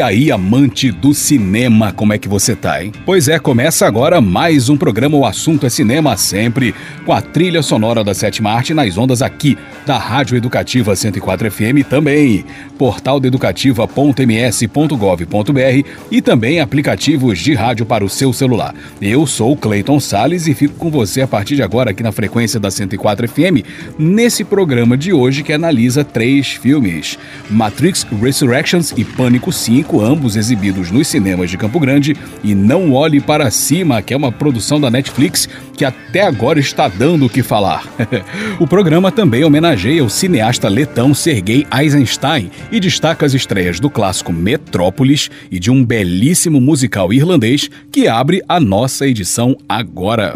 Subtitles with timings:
[0.00, 2.90] E aí, amante do cinema, como é que você tá, hein?
[3.04, 7.60] Pois é, começa agora mais um programa O Assunto é Cinema, sempre com a trilha
[7.60, 12.46] sonora da sétima arte nas ondas aqui da Rádio Educativa 104 FM também,
[12.80, 18.74] portal educativa.ms.gov.br e também aplicativos de rádio para o seu celular.
[19.02, 22.60] Eu sou Clayton Sales e fico com você a partir de agora aqui na frequência
[22.60, 23.66] da 104 FM,
[23.98, 27.18] nesse programa de hoje que analisa três filmes:
[27.50, 32.92] Matrix Resurrections e Pânico 5 5, ambos exibidos nos cinemas de Campo Grande, e Não
[32.92, 35.48] Olhe Para Cima, que é uma produção da Netflix
[35.80, 37.84] que até agora está dando o que falar.
[38.60, 44.30] o programa também homenageia o cineasta letão Sergei Eisenstein e destaca as estreias do clássico
[44.30, 50.34] Metrópolis e de um belíssimo musical irlandês que abre a nossa edição agora.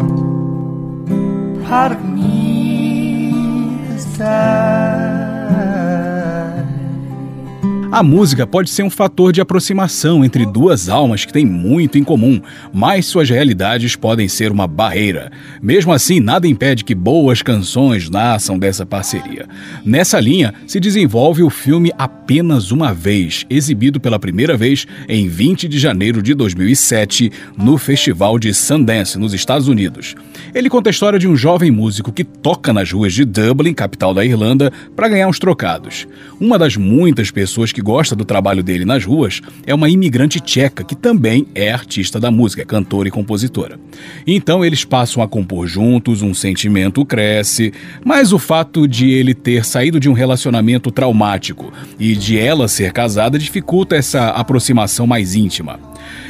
[7.95, 12.03] A música pode ser um fator de aproximação entre duas almas que têm muito em
[12.03, 12.41] comum,
[12.73, 15.31] mas suas realidades podem ser uma barreira.
[15.61, 19.47] Mesmo assim, nada impede que boas canções nasçam dessa parceria.
[19.85, 25.65] Nessa linha se desenvolve o filme Apenas Uma Vez, exibido pela primeira vez em 20
[25.65, 30.15] de janeiro de 2007 no Festival de Sundance, nos Estados Unidos.
[30.53, 34.13] Ele conta a história de um jovem músico que toca nas ruas de Dublin, capital
[34.13, 36.05] da Irlanda, para ganhar uns trocados.
[36.41, 40.83] Uma das muitas pessoas que gosta do trabalho dele nas ruas é uma imigrante tcheca
[40.83, 43.79] que também é artista da música, é cantora e compositora.
[44.25, 47.71] Então eles passam a compor juntos, um sentimento cresce,
[48.03, 52.91] mas o fato de ele ter saído de um relacionamento traumático e de ela ser
[52.91, 55.79] casada dificulta essa aproximação mais íntima.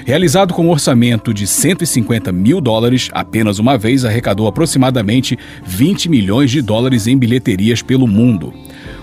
[0.05, 6.51] Realizado com um orçamento de 150 mil dólares, apenas uma vez arrecadou aproximadamente 20 milhões
[6.51, 8.53] de dólares em bilheterias pelo mundo.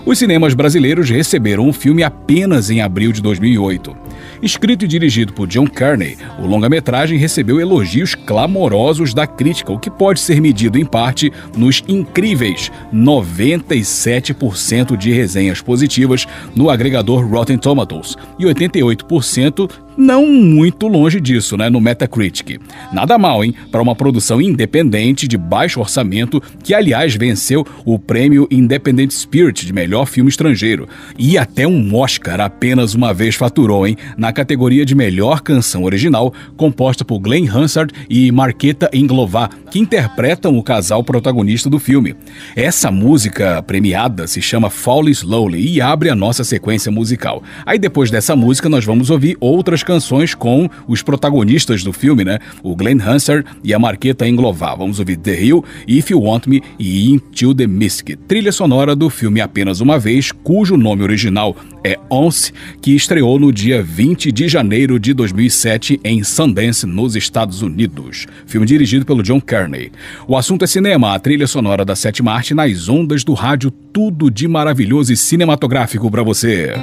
[0.05, 3.95] Os cinemas brasileiros receberam o filme apenas em abril de 2008.
[4.41, 9.89] Escrito e dirigido por John Carney, o longa-metragem recebeu elogios clamorosos da crítica, o que
[9.89, 18.17] pode ser medido em parte nos incríveis 97% de resenhas positivas no agregador Rotten Tomatoes
[18.37, 22.59] e 88% não muito longe disso, né, no Metacritic.
[22.91, 28.47] Nada mal, hein, para uma produção independente de baixo orçamento que aliás venceu o prêmio
[28.49, 30.87] Independent Spirit de melhor filme estrangeiro
[31.17, 36.33] e até um Oscar apenas uma vez faturou, hein, na categoria de melhor canção original,
[36.57, 42.15] composta por Glenn Hansard e Marqueta Inglová, que interpretam o casal protagonista do filme.
[42.55, 47.43] Essa música premiada se chama Fall Slowly e abre a nossa sequência musical.
[47.65, 52.39] Aí depois dessa música nós vamos ouvir outras canções com os protagonistas do filme, né?
[52.61, 54.75] O Glenn Hansard e a Marqueta Inglová.
[54.75, 59.09] Vamos ouvir The Hill, If You Want Me e Into the Mystic, trilha sonora do
[59.09, 64.47] filme Apenas Uma Vez, cujo nome original é Once, que estreou no dia 20 de
[64.47, 68.25] janeiro de 2007 em Sundance, nos Estados Unidos.
[68.45, 69.91] Filme dirigido pelo John Kearney.
[70.27, 74.31] O assunto é cinema, a trilha sonora da sétima arte nas ondas do rádio, tudo
[74.31, 76.73] de maravilhoso e cinematográfico para você.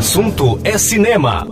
[0.00, 1.46] Assunto é cinema.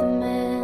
[0.00, 0.57] the man.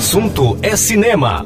[0.00, 1.44] Assunto é cinema.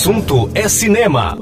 [0.00, 1.36] Assunto é cinema.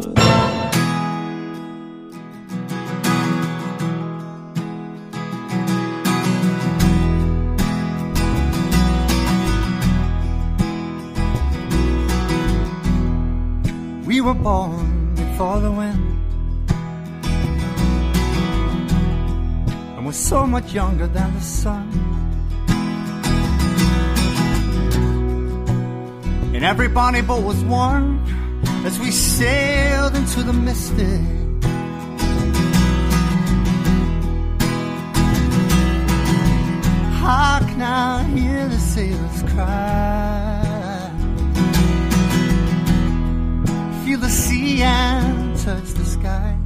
[14.04, 16.18] We were born before the wind.
[19.96, 21.92] And we're so much younger than the sun.
[26.56, 28.17] And every bonny boat was warm
[29.38, 31.20] sailed into the mystic.
[37.22, 41.12] Hark now, hear the sailors cry.
[44.04, 46.58] Feel the sea and touch the sky.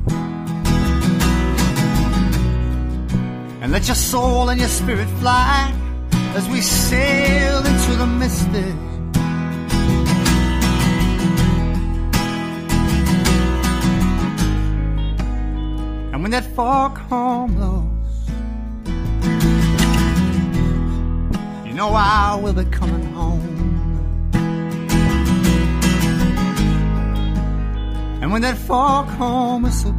[3.61, 5.75] And let your soul and your spirit fly
[6.38, 8.91] as we sail into the mystic.
[16.54, 18.28] folk homeless.
[21.67, 23.62] You know I will be coming home.
[28.21, 29.93] And when that fog homeless will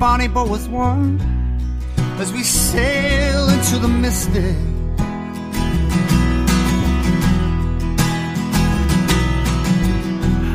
[0.00, 1.18] Every boat was warm
[2.20, 4.56] as we sail into the mystic.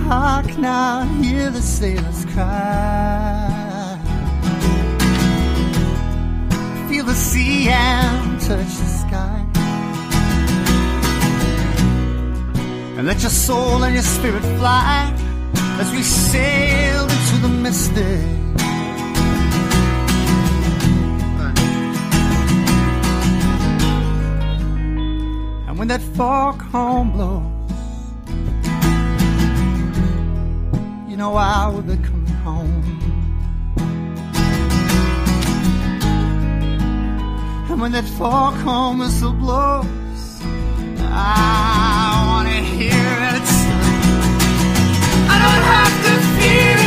[0.08, 4.00] Hark now, hear the sailors cry.
[6.88, 9.46] Feel the sea and touch the sky.
[12.98, 15.14] And let your soul and your spirit fly
[15.82, 18.33] as we sail into the mystic.
[25.84, 27.44] When that foghorn blows,
[31.10, 32.84] you know I will be coming home.
[37.70, 40.42] And when that foghorn whistle blows,
[41.02, 43.50] I wanna hear it.
[45.34, 46.83] I don't have to fear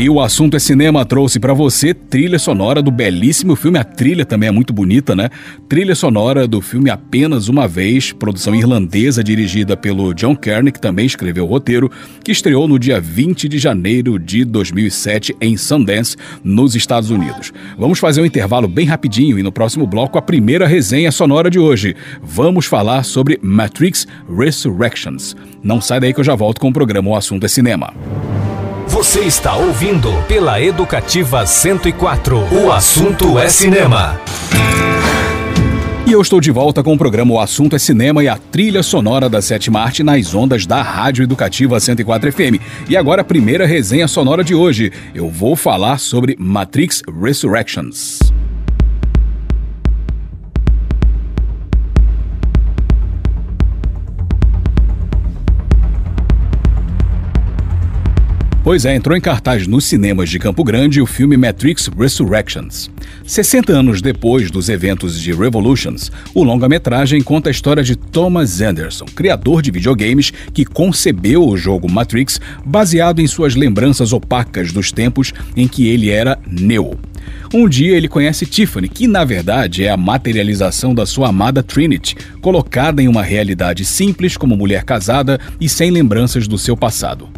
[0.00, 3.78] Aí o assunto é cinema trouxe pra você trilha sonora do belíssimo filme.
[3.78, 5.28] A trilha também é muito bonita, né?
[5.68, 11.04] Trilha sonora do filme Apenas Uma Vez, produção irlandesa dirigida pelo John Kearney, que também
[11.04, 11.90] escreveu o roteiro,
[12.24, 17.52] que estreou no dia 20 de janeiro de 2007 em Sundance, nos Estados Unidos.
[17.76, 21.58] Vamos fazer um intervalo bem rapidinho e no próximo bloco a primeira resenha sonora de
[21.58, 21.94] hoje.
[22.22, 25.36] Vamos falar sobre Matrix Resurrections.
[25.62, 27.92] Não sai daí que eu já volto com o programa O Assunto é Cinema.
[28.90, 32.36] Você está ouvindo pela Educativa 104.
[32.52, 34.20] O assunto é cinema.
[36.04, 38.82] E eu estou de volta com o programa O Assunto é Cinema e a trilha
[38.82, 42.60] sonora da sétima arte nas ondas da Rádio Educativa 104 FM.
[42.88, 44.90] E agora a primeira resenha sonora de hoje.
[45.14, 48.18] Eu vou falar sobre Matrix Resurrections.
[58.70, 62.88] Pois é, entrou em cartaz nos cinemas de Campo Grande o filme Matrix Resurrections.
[63.26, 69.06] 60 anos depois dos eventos de Revolutions, o longa-metragem conta a história de Thomas Anderson,
[69.06, 75.32] criador de videogames que concebeu o jogo Matrix baseado em suas lembranças opacas dos tempos
[75.56, 76.96] em que ele era Neo.
[77.52, 82.14] Um dia ele conhece Tiffany, que na verdade é a materialização da sua amada Trinity,
[82.40, 87.28] colocada em uma realidade simples como mulher casada e sem lembranças do seu passado.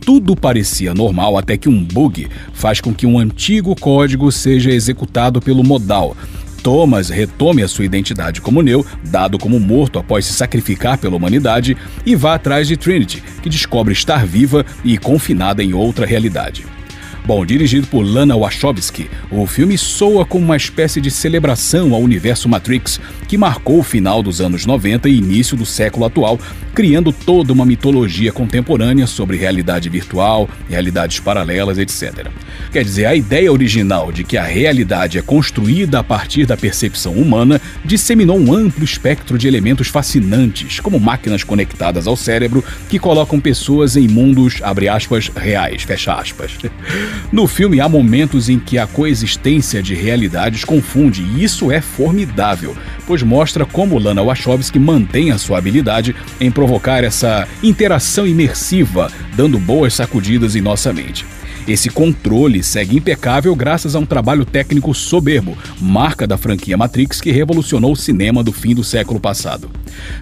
[0.00, 5.40] Tudo parecia normal até que um bug faz com que um antigo código seja executado
[5.40, 6.16] pelo modal.
[6.62, 11.76] Thomas retome a sua identidade como Neo, dado como morto após se sacrificar pela humanidade,
[12.04, 16.64] e vá atrás de Trinity, que descobre estar viva e confinada em outra realidade.
[17.24, 22.48] Bom, dirigido por Lana Wachowski, o filme soa como uma espécie de celebração ao universo
[22.48, 26.38] Matrix, que marcou o final dos anos 90 e início do século atual,
[26.74, 32.28] criando toda uma mitologia contemporânea sobre realidade virtual, realidades paralelas, etc.
[32.72, 37.12] Quer dizer, a ideia original de que a realidade é construída a partir da percepção
[37.12, 43.38] humana disseminou um amplo espectro de elementos fascinantes, como máquinas conectadas ao cérebro que colocam
[43.40, 46.52] pessoas em mundos, abre aspas, reais, fecha aspas.
[47.32, 52.76] No filme há momentos em que a coexistência de realidades confunde, e isso é formidável,
[53.06, 59.58] pois mostra como Lana Wachowski mantém a sua habilidade em provocar essa interação imersiva, dando
[59.58, 61.24] boas sacudidas em nossa mente.
[61.70, 67.30] Esse controle segue impecável graças a um trabalho técnico soberbo, marca da franquia Matrix que
[67.30, 69.70] revolucionou o cinema do fim do século passado.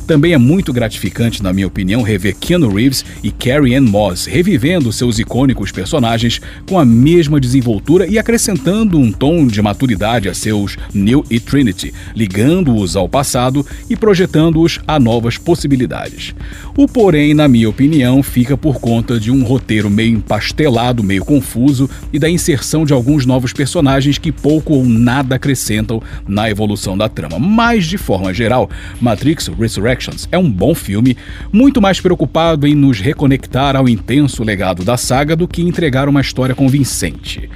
[0.07, 4.93] Também é muito gratificante, na minha opinião, rever Keanu Reeves e Carrie Ann Moss revivendo
[4.93, 10.77] seus icônicos personagens com a mesma desenvoltura e acrescentando um tom de maturidade a seus
[10.93, 16.35] Neo e Trinity, ligando-os ao passado e projetando-os a novas possibilidades.
[16.77, 21.89] O porém, na minha opinião, fica por conta de um roteiro meio empastelado, meio confuso
[22.13, 27.09] e da inserção de alguns novos personagens que pouco ou nada acrescentam na evolução da
[27.09, 27.39] trama.
[27.39, 28.69] Mas, de forma geral,
[29.01, 31.17] Matrix Resurrections é um bom filme,
[31.53, 36.21] muito mais preocupado em nos reconectar ao intenso legado da saga do que entregar uma
[36.21, 37.49] história convincente.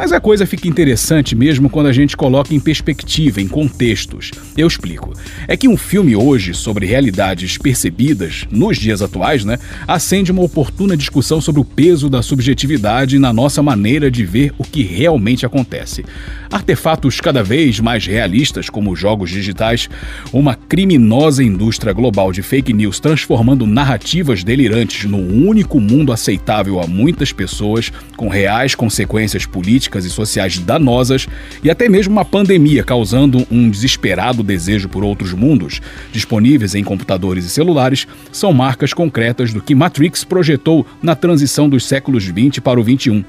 [0.00, 4.30] Mas a coisa fica interessante mesmo quando a gente coloca em perspectiva, em contextos.
[4.56, 5.12] Eu explico.
[5.46, 10.96] É que um filme hoje sobre realidades percebidas nos dias atuais, né, acende uma oportuna
[10.96, 16.02] discussão sobre o peso da subjetividade na nossa maneira de ver o que realmente acontece.
[16.50, 19.86] Artefatos cada vez mais realistas, como jogos digitais,
[20.32, 26.86] uma criminosa indústria global de fake news transformando narrativas delirantes num único mundo aceitável a
[26.86, 31.26] muitas pessoas, com reais consequências políticas políticas e sociais danosas
[31.62, 35.80] e até mesmo uma pandemia causando um desesperado desejo por outros mundos,
[36.12, 41.84] disponíveis em computadores e celulares, são marcas concretas do que Matrix projetou na transição dos
[41.84, 43.24] séculos 20 para o 21.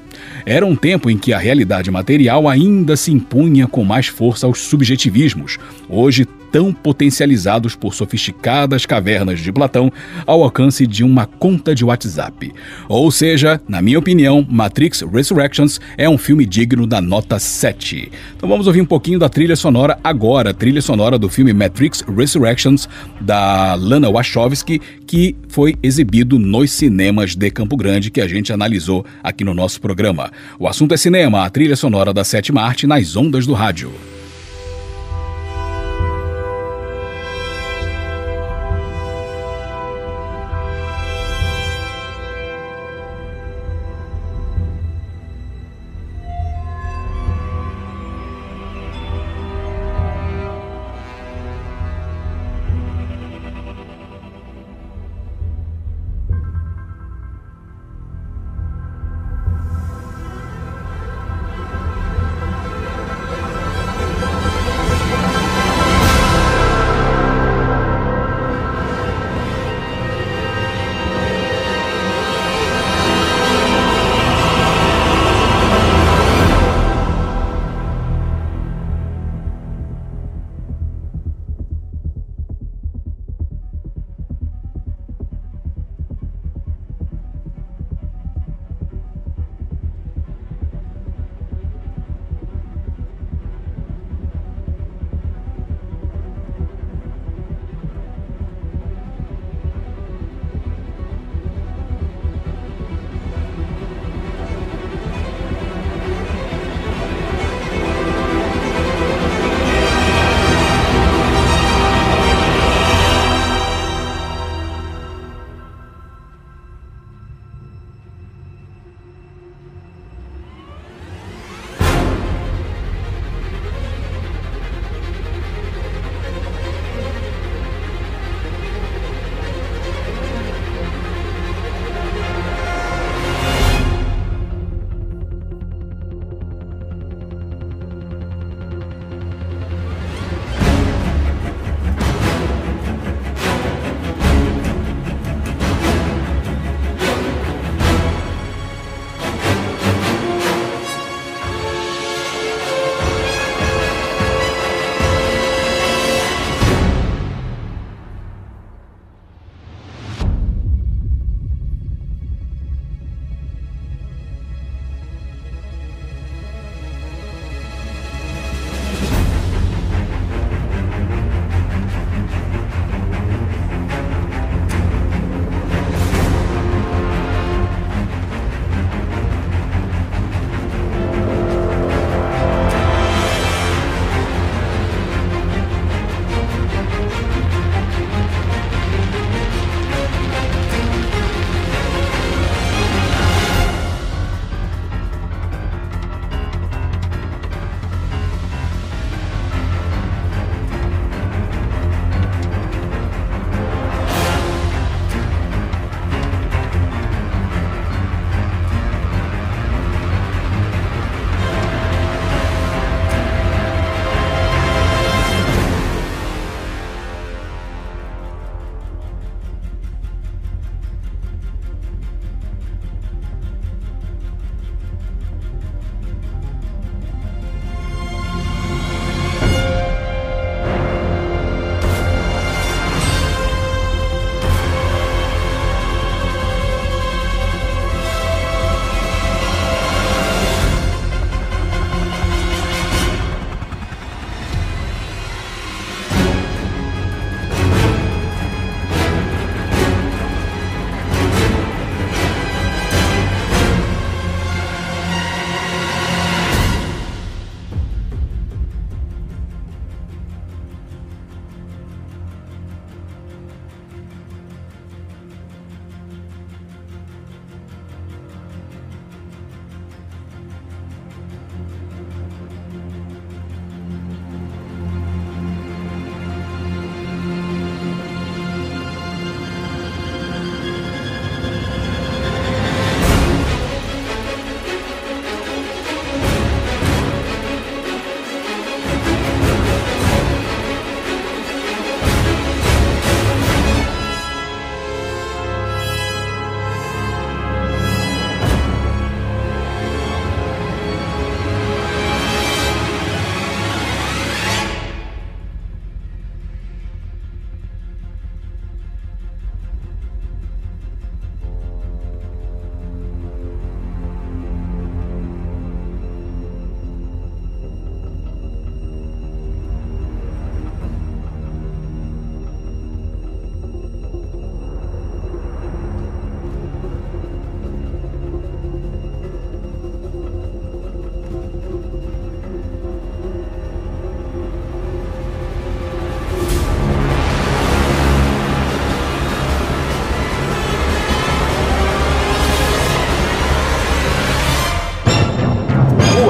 [0.46, 4.60] Era um tempo em que a realidade material ainda se impunha com mais força aos
[4.60, 5.58] subjetivismos.
[5.88, 9.90] Hoje, tão potencializados por sofisticadas cavernas de Platão
[10.26, 12.52] ao alcance de uma conta de WhatsApp.
[12.88, 18.12] Ou seja, na minha opinião, Matrix Resurrections é um filme digno da nota 7.
[18.36, 22.86] Então vamos ouvir um pouquinho da trilha sonora agora, trilha sonora do filme Matrix Resurrections
[23.18, 29.06] da Lana Wachowski, que foi exibido nos cinemas de Campo Grande que a gente analisou
[29.22, 30.30] aqui no nosso programa.
[30.58, 34.11] O assunto é cinema, a trilha sonora da sétima arte nas ondas do rádio.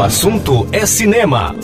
[0.03, 1.55] Assunto é cinema.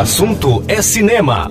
[0.00, 1.50] Assunto é cinema.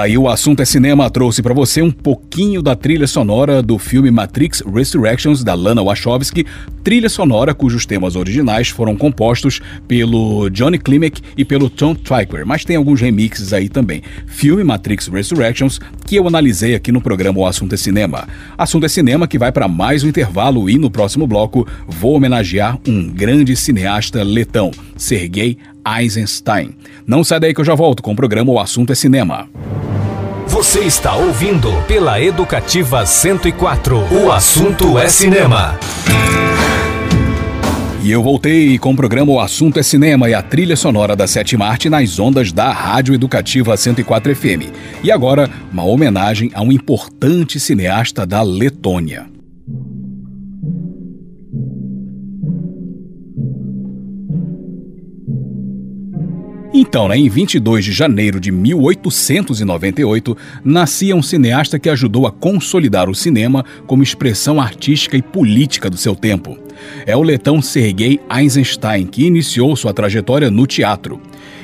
[0.00, 4.10] Daí o assunto é cinema trouxe para você um pouquinho da trilha sonora do filme
[4.10, 6.46] Matrix Resurrections da Lana Wachowski,
[6.82, 12.64] trilha sonora cujos temas originais foram compostos pelo Johnny Klimek e pelo Tom Tykwer, mas
[12.64, 14.02] tem alguns remixes aí também.
[14.26, 18.26] Filme Matrix Resurrections que eu analisei aqui no programa O Assunto é Cinema.
[18.56, 22.78] Assunto é Cinema que vai para mais um intervalo e no próximo bloco vou homenagear
[22.88, 26.70] um grande cineasta letão, Sergei Eisenstein.
[27.06, 29.48] Não sai daí que eu já volto com o programa O Assunto é Cinema.
[30.60, 33.96] Você está ouvindo pela Educativa 104.
[34.12, 35.80] O assunto é cinema.
[38.02, 41.26] E eu voltei com o programa O Assunto é Cinema e a trilha sonora da
[41.26, 44.70] Sétima Arte nas ondas da Rádio Educativa 104 FM.
[45.02, 49.39] E agora, uma homenagem a um importante cineasta da Letônia.
[56.90, 63.08] Então, né, em 22 de janeiro de 1898, nascia um cineasta que ajudou a consolidar
[63.08, 66.58] o cinema como expressão artística e política do seu tempo.
[67.06, 71.20] É o letão Sergei Eisenstein, que iniciou sua trajetória no teatro.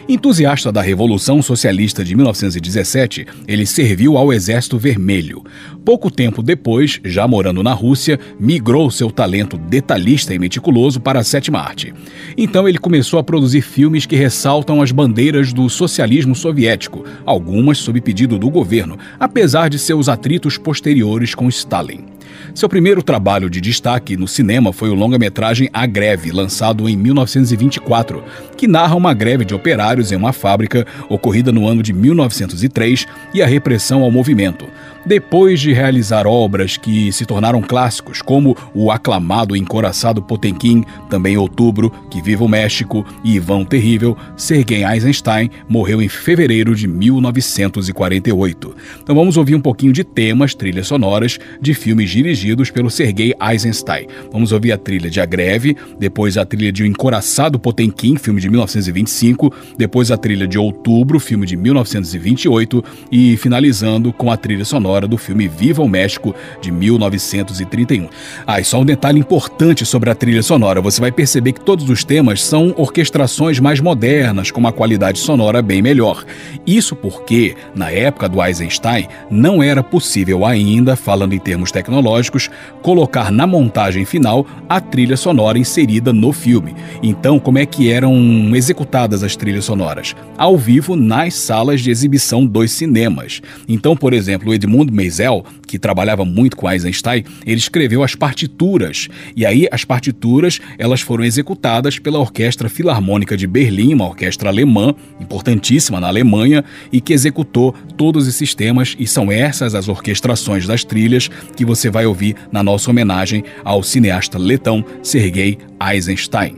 [0.09, 5.43] Entusiasta da Revolução Socialista de 1917, ele serviu ao Exército Vermelho.
[5.85, 11.25] Pouco tempo depois, já morando na Rússia, migrou seu talento detalhista e meticuloso para a
[11.25, 11.93] sétima arte.
[12.37, 18.01] Então ele começou a produzir filmes que ressaltam as bandeiras do socialismo soviético, algumas sob
[18.01, 22.16] pedido do governo, apesar de seus atritos posteriores com Stalin.
[22.55, 28.23] Seu primeiro trabalho de destaque no cinema foi o longa-metragem A Greve, lançado em 1924,
[28.57, 33.43] que narra uma greve de operários em uma fábrica ocorrida no ano de 1903 e
[33.43, 34.67] a repressão ao movimento.
[35.07, 41.37] Depois de realizar obras que se tornaram clássicos, como o aclamado e encoraçado Potemkin, também
[41.37, 48.75] outubro, Que Viva o México e Ivan Terrível, Sergei Eisenstein morreu em fevereiro de 1948.
[49.01, 54.09] Então vamos ouvir um pouquinho de temas, trilhas sonoras de filmes dirigidos pelo Sergei Eisenstein.
[54.33, 58.41] Vamos ouvir a trilha de A Greve, depois a trilha de O Encoraçado Potemkin, filme
[58.41, 64.65] de 1925, depois a trilha de Outubro, filme de 1928 e finalizando com a trilha
[64.65, 68.09] sonora sonora do filme Viva o México, de 1931.
[68.47, 71.89] Ah, e só um detalhe importante sobre a trilha sonora: você vai perceber que todos
[71.91, 76.25] os temas são orquestrações mais modernas, com uma qualidade sonora bem melhor.
[76.67, 82.49] Isso porque, na época do Eisenstein, não era possível ainda, falando em termos tecnológicos,
[82.83, 86.75] colocar na montagem final a trilha sonora inserida no filme.
[87.03, 88.15] Então, como é que eram
[88.55, 90.15] executadas as trilhas sonoras?
[90.39, 93.43] Ao vivo nas salas de exibição dos cinemas.
[93.69, 94.55] Então, por exemplo, o
[94.93, 99.09] Meisel, que trabalhava muito com Eisenstein, ele escreveu as partituras.
[99.35, 104.95] E aí as partituras, elas foram executadas pela Orquestra Filarmônica de Berlim, uma orquestra alemã,
[105.21, 110.85] importantíssima na Alemanha, e que executou todos esses temas e são essas as orquestrações das
[110.85, 116.57] trilhas que você vai ouvir na nossa homenagem ao cineasta letão Sergei Eisenstein.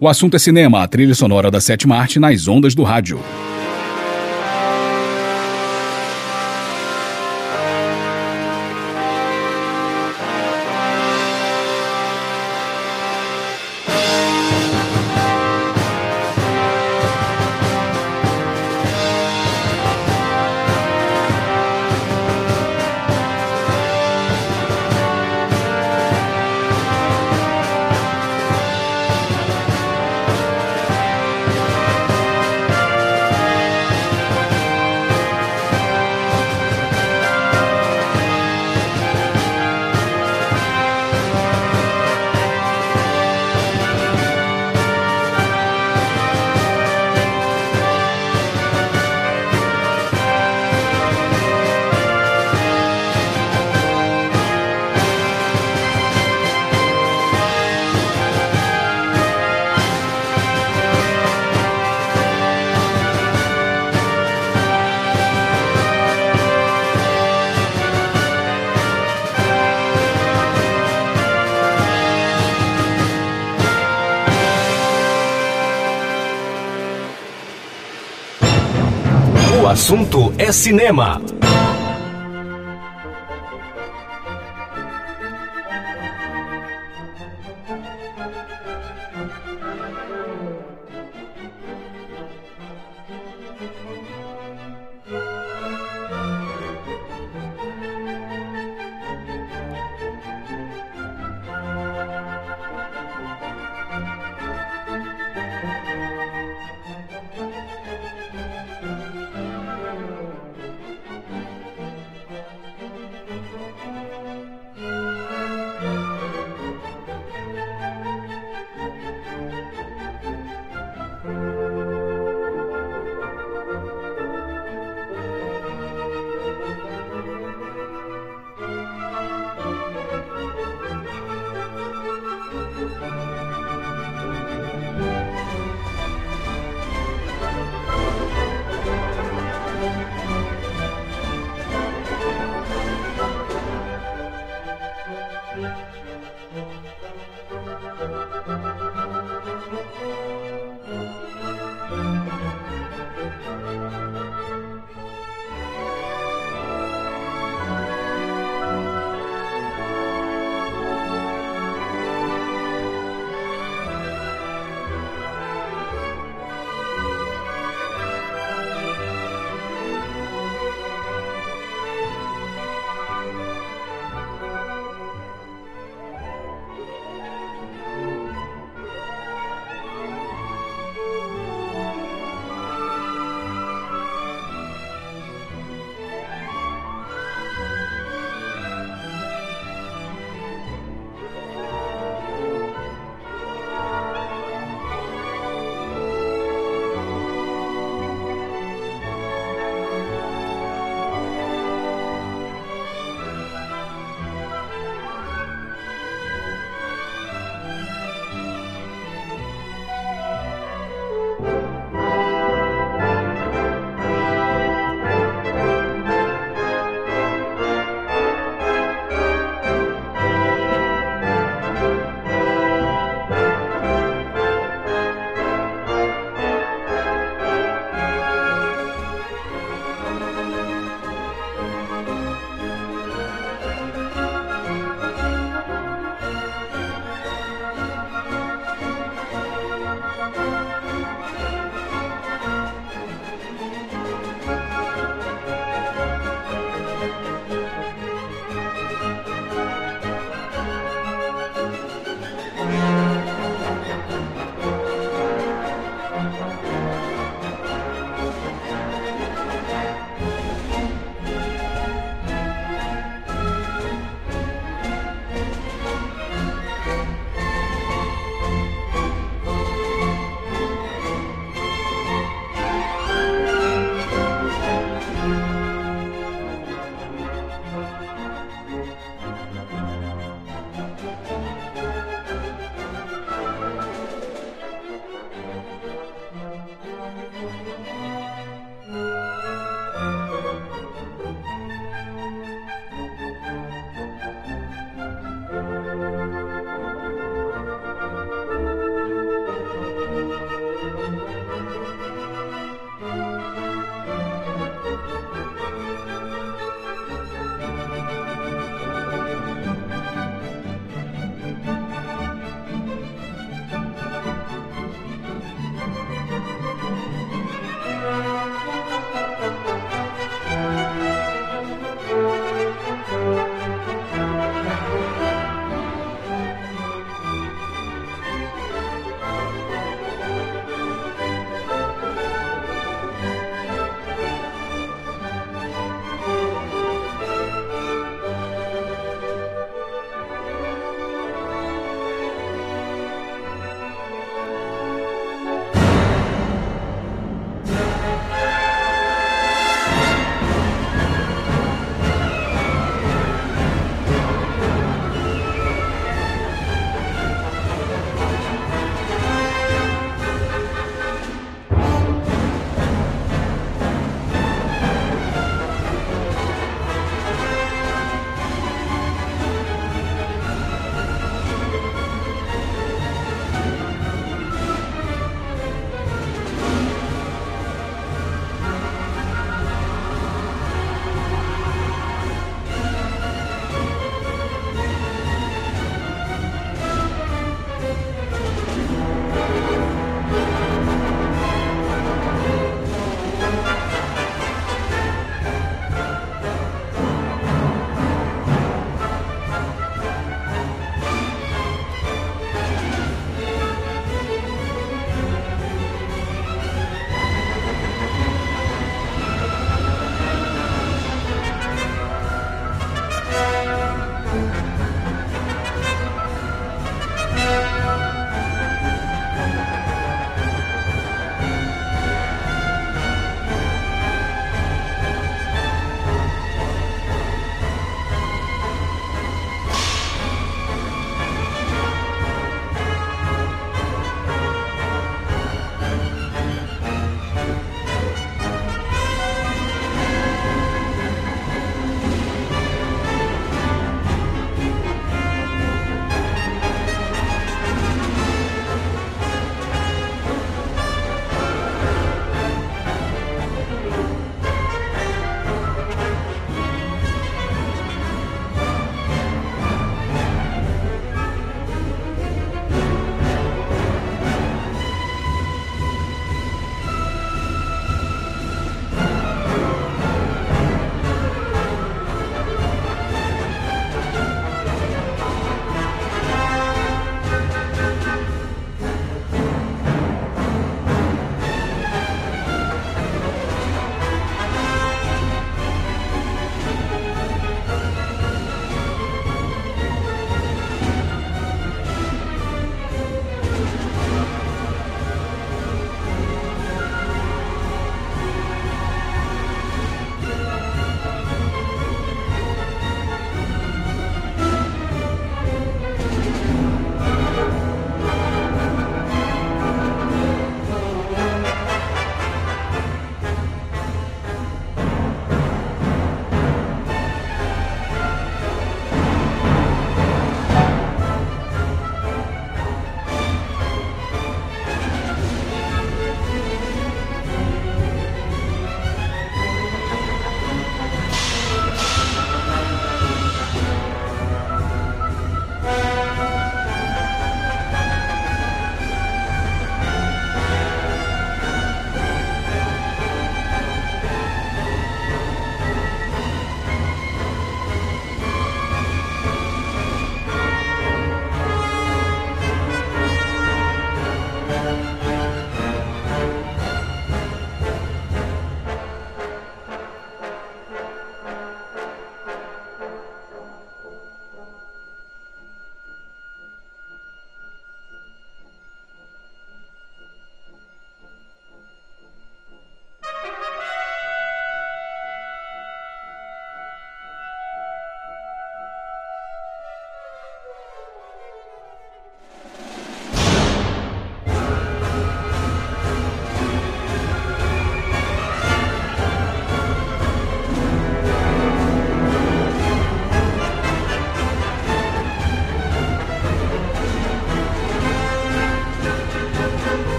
[0.00, 3.20] O assunto é cinema, a trilha sonora da sétima arte nas ondas do rádio.
[80.52, 81.20] Cinema.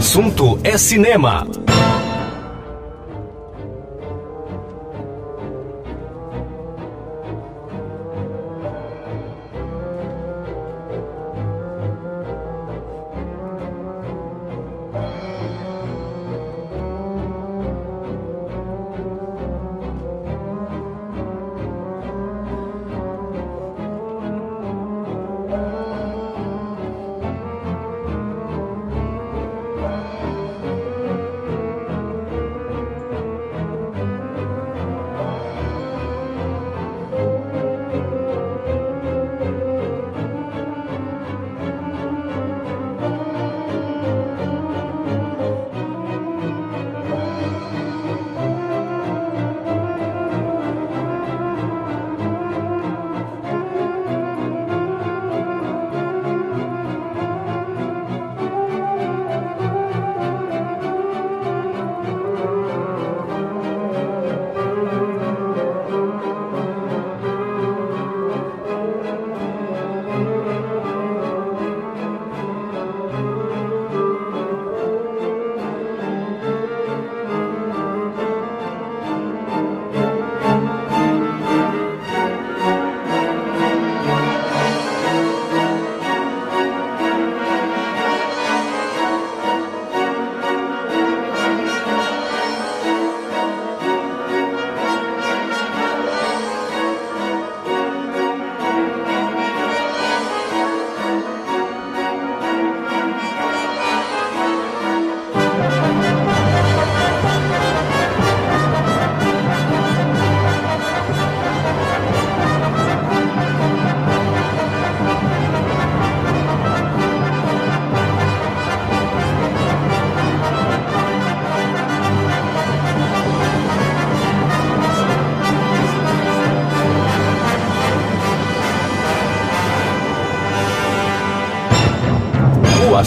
[0.00, 1.46] Assunto é cinema.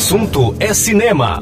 [0.04, 1.42] Assunto é cinema.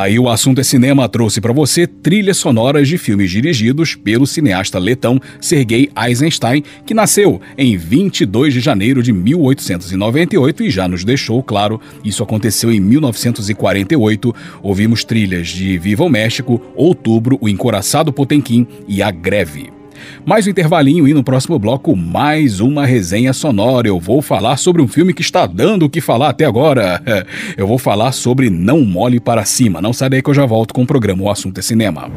[0.00, 4.78] Daí o assunto é cinema trouxe para você trilhas sonoras de filmes dirigidos pelo cineasta
[4.78, 11.42] letão Sergei Eisenstein, que nasceu em 22 de janeiro de 1898 e já nos deixou,
[11.42, 14.34] claro, isso aconteceu em 1948.
[14.62, 19.79] Ouvimos trilhas de Viva o México, Outubro, O Encoraçado Potemkin e A Greve.
[20.24, 23.88] Mais um intervalinho e no próximo bloco mais uma resenha sonora.
[23.88, 27.02] Eu vou falar sobre um filme que está dando o que falar até agora.
[27.56, 29.80] Eu vou falar sobre Não Mole para Cima.
[29.80, 32.10] Não sai daí que eu já volto com o programa O Assunto é Cinema.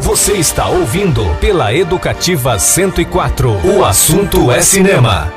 [0.00, 3.50] Você está ouvindo pela Educativa 104.
[3.64, 5.32] O assunto é cinema.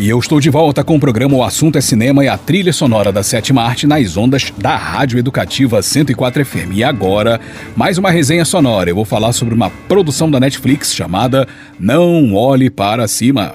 [0.00, 2.72] E eu estou de volta com o programa O Assunto é Cinema e a trilha
[2.72, 6.72] sonora da sétima arte nas ondas da Rádio Educativa 104 FM.
[6.72, 7.38] E agora,
[7.76, 8.88] mais uma resenha sonora.
[8.88, 11.46] Eu vou falar sobre uma produção da Netflix chamada
[11.78, 13.52] Não Olhe Para Cima.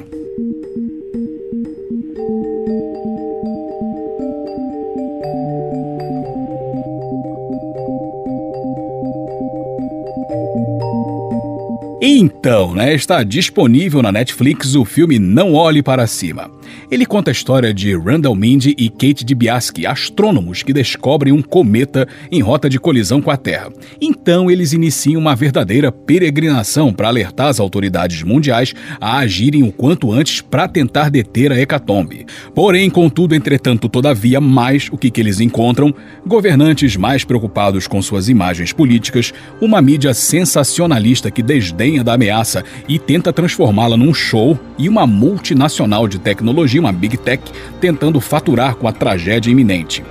[12.08, 16.52] Então, né, está disponível na Netflix o filme Não Olhe Para Cima.
[16.90, 22.08] Ele conta a história de Randall Mindy e Kate Dibiasky, astrônomos que descobrem um cometa
[22.32, 23.72] em rota de colisão com a Terra.
[24.02, 30.12] Então, eles iniciam uma verdadeira peregrinação para alertar as autoridades mundiais a agirem o quanto
[30.12, 32.26] antes para tentar deter a hecatombe.
[32.54, 35.94] Porém, contudo, entretanto, todavia, mais o que, que eles encontram?
[36.26, 42.98] Governantes mais preocupados com suas imagens políticas, uma mídia sensacionalista que desdenha da ameaça e
[42.98, 47.42] tenta transformá-la num show e uma multinacional de tecnologia, uma Big Tech,
[47.80, 50.04] tentando faturar com a tragédia iminente.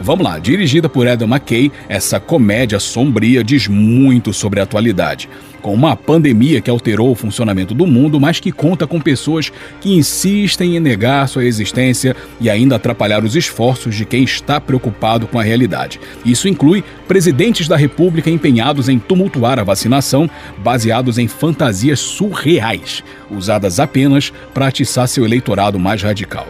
[0.00, 5.28] Vamos lá, dirigida por Adam McKay, essa comédia sombria diz muito sobre a atualidade.
[5.60, 9.94] Com uma pandemia que alterou o funcionamento do mundo, mas que conta com pessoas que
[9.94, 15.38] insistem em negar sua existência e ainda atrapalhar os esforços de quem está preocupado com
[15.38, 16.00] a realidade.
[16.24, 20.28] Isso inclui presidentes da República empenhados em tumultuar a vacinação,
[20.58, 26.48] baseados em fantasias surreais, usadas apenas para atiçar seu eleitorado mais radical.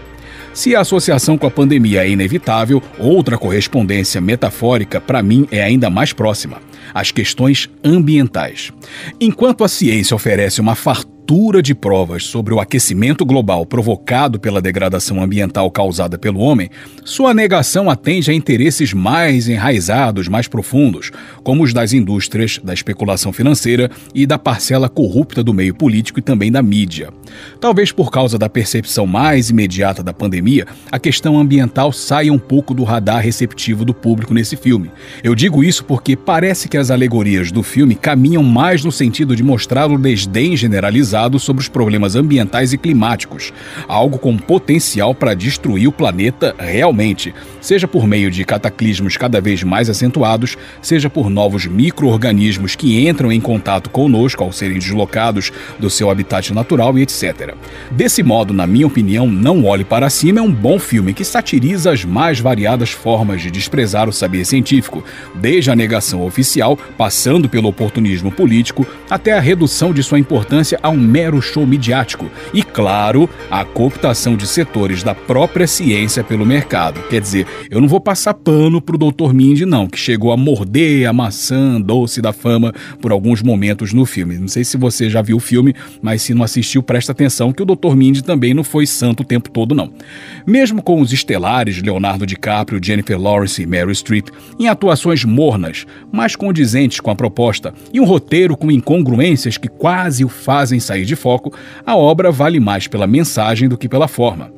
[0.55, 5.88] Se a associação com a pandemia é inevitável, outra correspondência metafórica, para mim, é ainda
[5.88, 6.59] mais próxima:
[6.92, 8.70] as questões ambientais.
[9.20, 14.60] Enquanto a ciência oferece uma fartura fartura de provas sobre o aquecimento global provocado pela
[14.60, 16.68] degradação ambiental causada pelo homem,
[17.06, 21.10] sua negação atende a interesses mais enraizados, mais profundos,
[21.42, 26.22] como os das indústrias, da especulação financeira e da parcela corrupta do meio político e
[26.22, 27.08] também da mídia.
[27.58, 32.74] Talvez por causa da percepção mais imediata da pandemia, a questão ambiental saia um pouco
[32.74, 34.90] do radar receptivo do público nesse filme.
[35.24, 39.42] Eu digo isso porque parece que as alegorias do filme caminham mais no sentido de
[39.42, 43.52] mostrar o desdém generalizado sobre os problemas ambientais e climáticos,
[43.86, 49.62] algo com potencial para destruir o planeta realmente, seja por meio de cataclismos cada vez
[49.62, 55.88] mais acentuados, seja por novos micro-organismos que entram em contato conosco ao serem deslocados do
[55.88, 57.54] seu habitat natural e etc.
[57.90, 61.92] Desse modo, na minha opinião, Não Olhe Para Cima é um bom filme que satiriza
[61.92, 65.04] as mais variadas formas de desprezar o saber científico,
[65.34, 70.88] desde a negação oficial, passando pelo oportunismo político, até a redução de sua importância a
[70.88, 77.03] um mero show midiático e, claro, a cooptação de setores da própria ciência pelo mercado.
[77.09, 79.32] Quer dizer, eu não vou passar pano pro Dr.
[79.32, 84.07] Mindy, não, que chegou a morder a maçã doce da fama por alguns momentos no
[84.07, 84.38] filme.
[84.38, 87.62] Não sei se você já viu o filme, mas se não assistiu, presta atenção que
[87.62, 87.94] o Dr.
[87.94, 89.92] Mindy também não foi santo o tempo todo, não.
[90.46, 94.28] Mesmo com os estelares Leonardo DiCaprio, Jennifer Lawrence e Meryl Streep
[94.59, 100.24] em atuações mornas, mas condizentes com a proposta, e um roteiro com incongruências que quase
[100.24, 101.53] o fazem sair sair de foco,
[101.86, 104.53] a obra vale mais pela mensagem do que pela forma.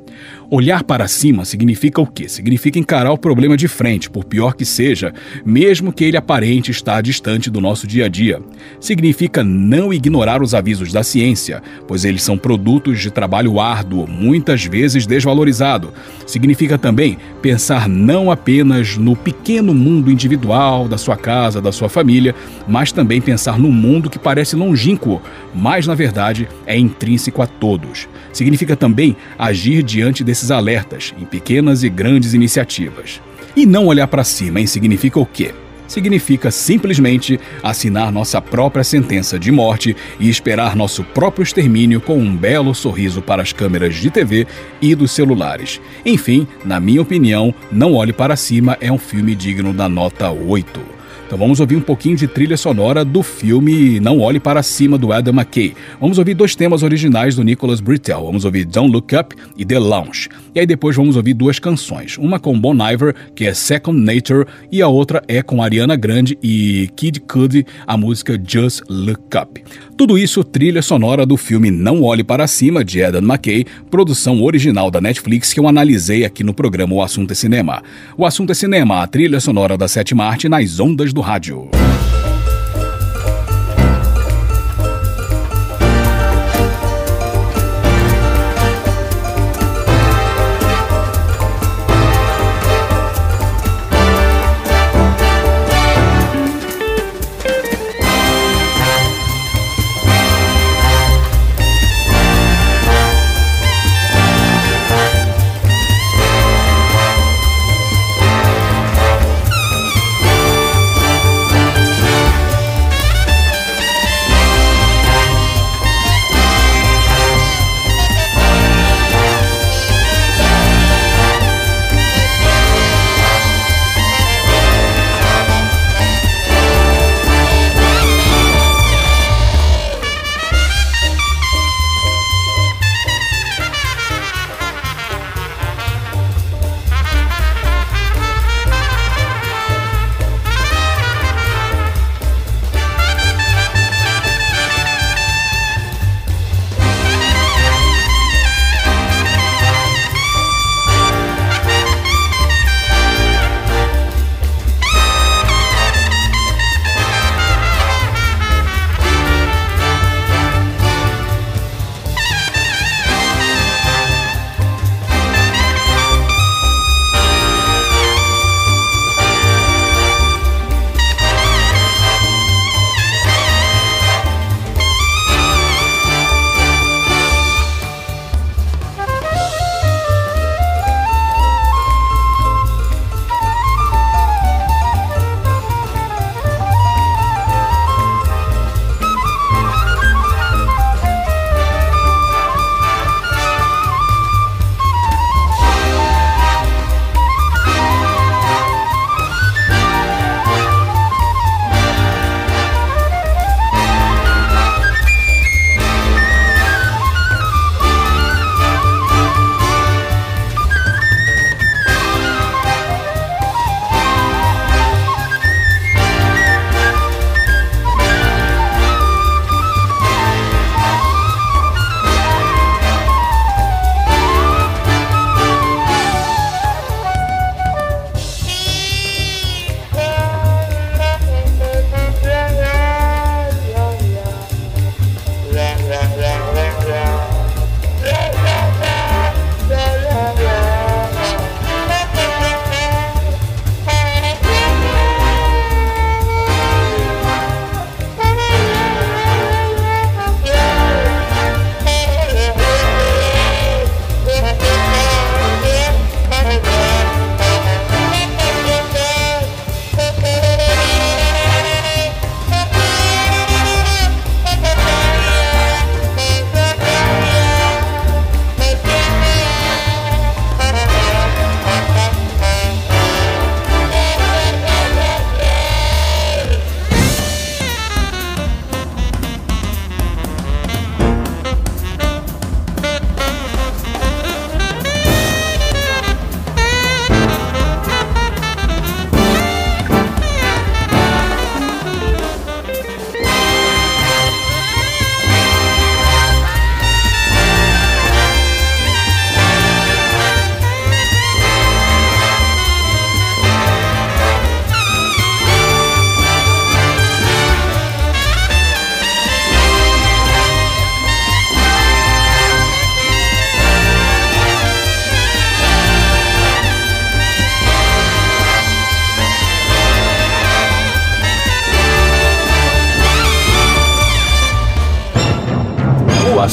[0.51, 2.29] Olhar para cima significa o quê?
[2.29, 5.13] Significa encarar o problema de frente, por pior que seja,
[5.45, 8.41] mesmo que ele aparente estar distante do nosso dia a dia.
[8.79, 14.65] Significa não ignorar os avisos da ciência, pois eles são produtos de trabalho árduo, muitas
[14.65, 15.95] vezes desvalorizado.
[16.27, 22.35] Significa também pensar não apenas no pequeno mundo individual da sua casa, da sua família,
[22.69, 25.23] mas também pensar no mundo que parece longínquo,
[25.55, 28.09] mas na verdade é intrínseco a todos.
[28.33, 33.21] Significa também agir diante desses esses alertas em pequenas e grandes iniciativas.
[33.55, 34.65] E não olhar para cima?
[34.67, 35.55] Significa o quê?
[35.87, 42.35] Significa simplesmente assinar nossa própria sentença de morte e esperar nosso próprio extermínio com um
[42.35, 44.47] belo sorriso para as câmeras de TV
[44.81, 45.81] e dos celulares.
[46.05, 51.04] Enfim, na minha opinião, Não Olhe para Cima é um filme digno da nota 8.
[51.35, 55.13] Então vamos ouvir um pouquinho de trilha sonora do filme Não Olhe Para Cima, do
[55.13, 55.75] Adam McKay.
[56.01, 58.25] Vamos ouvir dois temas originais do Nicholas Britell.
[58.25, 60.29] Vamos ouvir Don't Look Up e The Lounge.
[60.55, 62.17] E aí depois vamos ouvir duas canções.
[62.17, 66.39] Uma com Bon Iver, que é Second Nature, e a outra é com Ariana Grande
[66.43, 69.63] e Kid Cudi, a música Just Look Up.
[69.97, 74.91] Tudo isso trilha sonora do filme Não Olhe Para Cima, de Adam McKay, produção original
[74.91, 77.83] da Netflix que eu analisei aqui no programa O Assunto é Cinema.
[78.17, 81.69] O Assunto é Cinema, a trilha sonora da sétima arte nas ondas do rádio.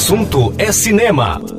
[0.02, 1.51] Assunto é cinema.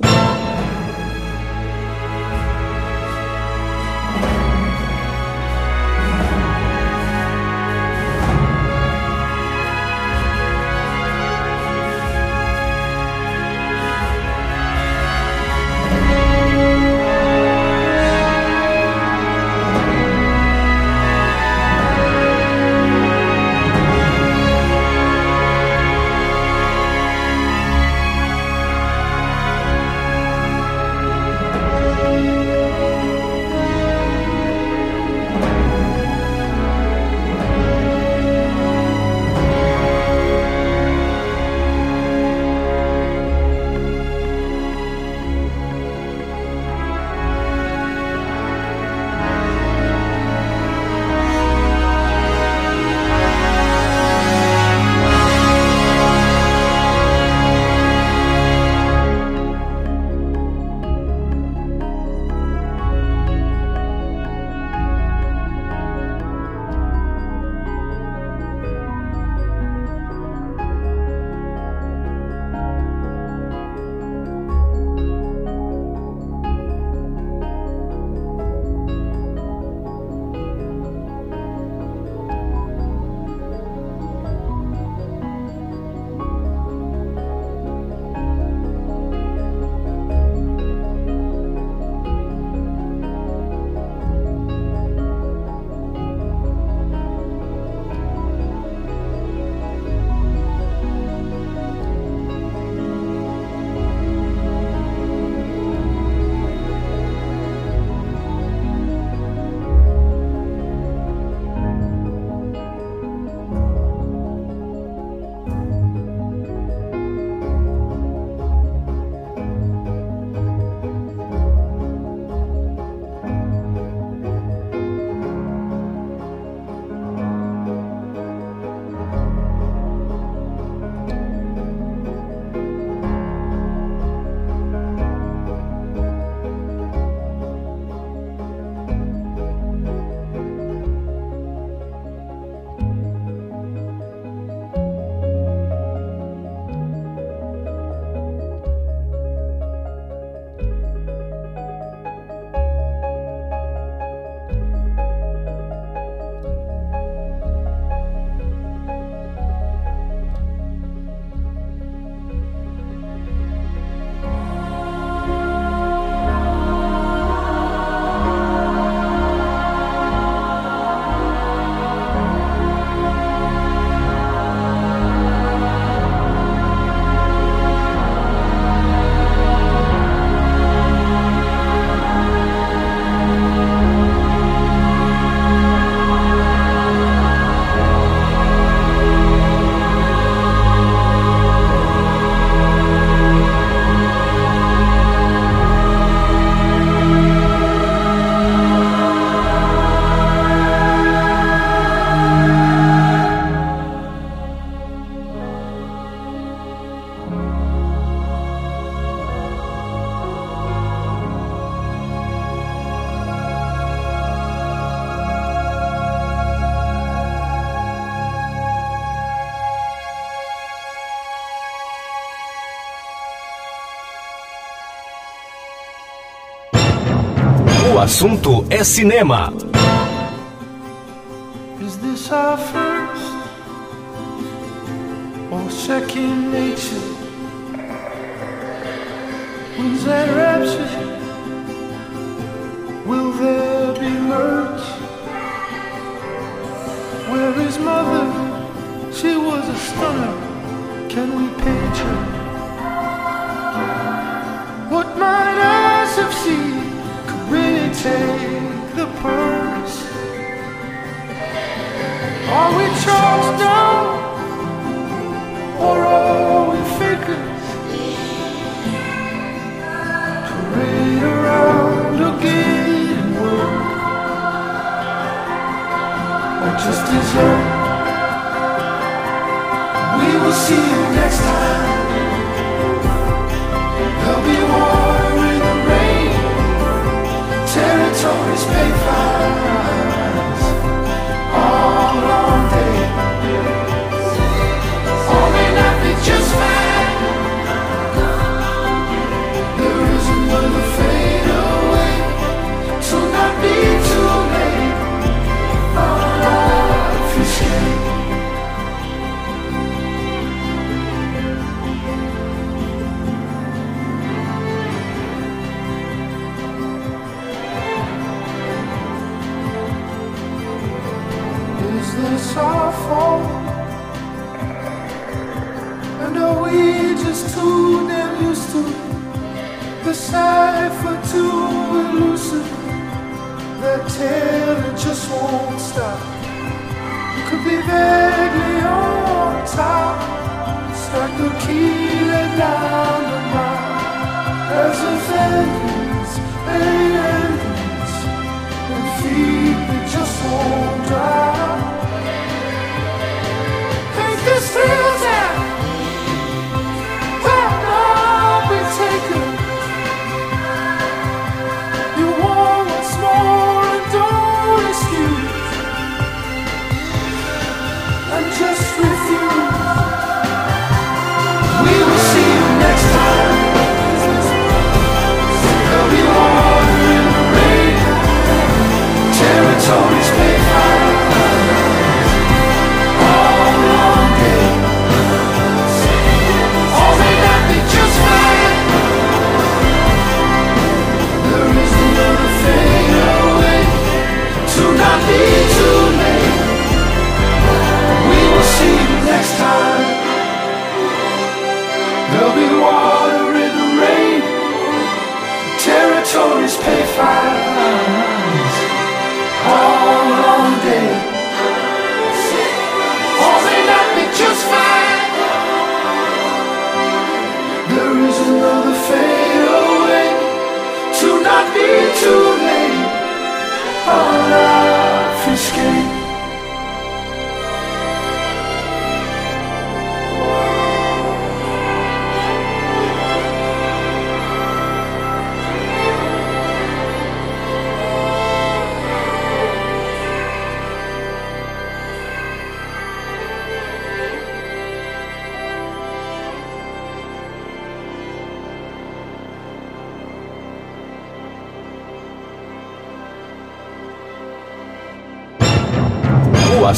[228.03, 229.53] assunto é cinema.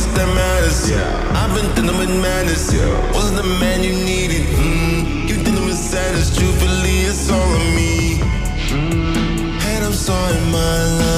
[0.00, 0.90] guess that matters.
[0.90, 1.40] Yeah.
[1.40, 2.72] I've been dealing with madness.
[2.72, 3.12] Yeah.
[3.12, 4.46] Wasn't the man you needed.
[4.46, 5.28] Mm.
[5.28, 6.34] You dealing with sadness.
[6.36, 8.18] Truthfully, it's all on me.
[8.68, 9.60] Mm.
[9.70, 11.09] And I'm sorry, my love.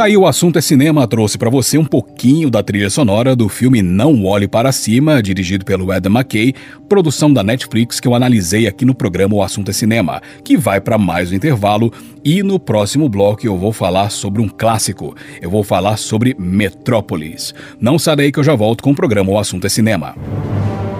[0.00, 3.82] Aí o assunto é cinema trouxe pra você um pouquinho da trilha sonora do filme
[3.82, 6.54] Não Olhe para Cima, dirigido pelo Adam McKay,
[6.88, 10.80] produção da Netflix que eu analisei aqui no programa O Assunto é Cinema, que vai
[10.80, 11.92] pra mais um intervalo
[12.24, 15.14] e no próximo bloco eu vou falar sobre um clássico.
[15.40, 17.54] Eu vou falar sobre Metrópolis.
[17.80, 20.14] Não sai daí que eu já volto com o programa O Assunto é Cinema.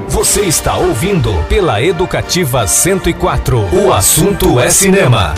[0.08, 3.58] Você está ouvindo pela Educativa 104.
[3.84, 5.34] O assunto é cinema.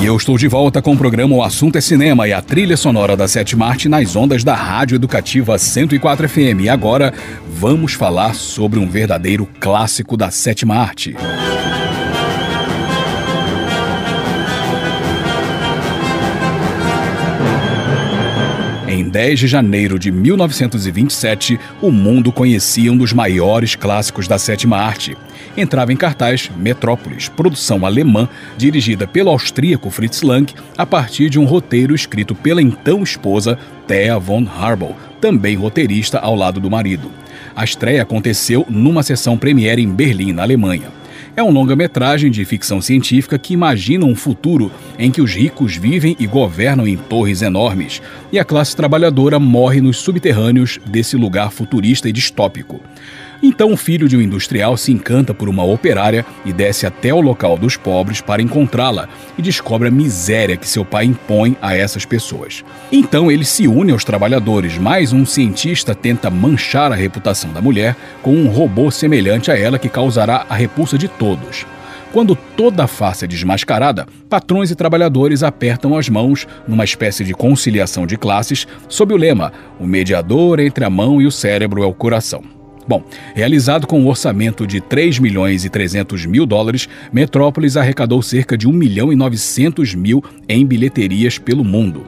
[0.00, 2.74] E eu estou de volta com o programa O Assunto é Cinema e a trilha
[2.74, 6.62] sonora da Sétima Arte nas ondas da Rádio Educativa 104 FM.
[6.62, 7.12] E agora
[7.46, 11.14] vamos falar sobre um verdadeiro clássico da Sétima Arte.
[19.10, 25.16] 10 de janeiro de 1927, o mundo conhecia um dos maiores clássicos da sétima arte.
[25.56, 31.44] Entrava em cartaz Metrópolis, produção alemã dirigida pelo austríaco Fritz Lang, a partir de um
[31.44, 37.10] roteiro escrito pela então esposa Thea von Harbel, também roteirista ao lado do marido.
[37.54, 40.99] A estreia aconteceu numa sessão premiere em Berlim, na Alemanha.
[41.40, 46.14] É um longa-metragem de ficção científica que imagina um futuro em que os ricos vivem
[46.20, 52.10] e governam em torres enormes e a classe trabalhadora morre nos subterrâneos desse lugar futurista
[52.10, 52.78] e distópico.
[53.42, 57.20] Então o filho de um industrial se encanta por uma operária e desce até o
[57.20, 59.08] local dos pobres para encontrá-la
[59.38, 62.62] e descobre a miséria que seu pai impõe a essas pessoas.
[62.92, 67.96] Então ele se une aos trabalhadores, mas um cientista tenta manchar a reputação da mulher
[68.22, 71.64] com um robô semelhante a ela que causará a repulsa de todos.
[72.12, 77.32] Quando toda a face é desmascarada, patrões e trabalhadores apertam as mãos numa espécie de
[77.32, 81.86] conciliação de classes sob o lema: o mediador entre a mão e o cérebro é
[81.86, 82.59] o coração.
[82.90, 83.04] Bom,
[83.36, 88.66] realizado com um orçamento de 3 milhões e 300 mil dólares, Metrópolis arrecadou cerca de
[88.66, 92.04] 1 milhão e 900 mil em bilheterias pelo mundo.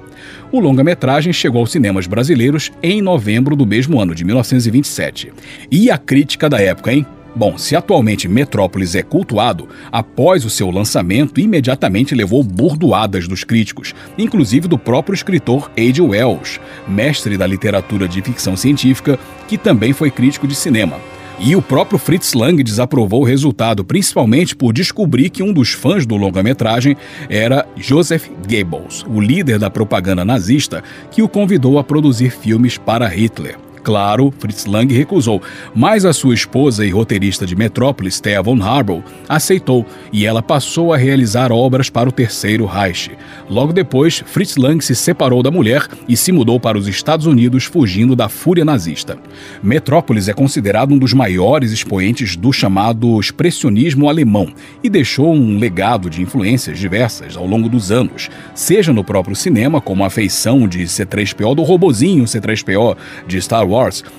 [0.50, 5.32] O longa-metragem chegou aos cinemas brasileiros em novembro do mesmo ano, de 1927.
[5.70, 7.06] E a crítica da época, hein?
[7.34, 13.94] Bom, se atualmente Metrópolis é cultuado, após o seu lançamento imediatamente levou burdoadas dos críticos,
[14.18, 16.02] inclusive do próprio escritor H.
[16.02, 19.18] Wells, mestre da literatura de ficção científica,
[19.48, 20.96] que também foi crítico de cinema.
[21.38, 26.04] E o próprio Fritz Lang desaprovou o resultado, principalmente por descobrir que um dos fãs
[26.04, 26.96] do longa-metragem
[27.30, 33.08] era Joseph Goebbels, o líder da propaganda nazista, que o convidou a produzir filmes para
[33.08, 33.56] Hitler.
[33.82, 35.42] Claro, Fritz Lang recusou,
[35.74, 40.92] mas a sua esposa e roteirista de Metrópolis, Thea von Harbel, aceitou e ela passou
[40.92, 43.10] a realizar obras para o Terceiro Reich.
[43.50, 47.64] Logo depois, Fritz Lang se separou da mulher e se mudou para os Estados Unidos
[47.64, 49.18] fugindo da fúria nazista.
[49.62, 54.52] Metrópolis é considerado um dos maiores expoentes do chamado expressionismo alemão
[54.82, 59.80] e deixou um legado de influências diversas ao longo dos anos, seja no próprio cinema,
[59.80, 62.96] como a feição de C3PO do robozinho C3PO
[63.26, 63.71] de Star Wars,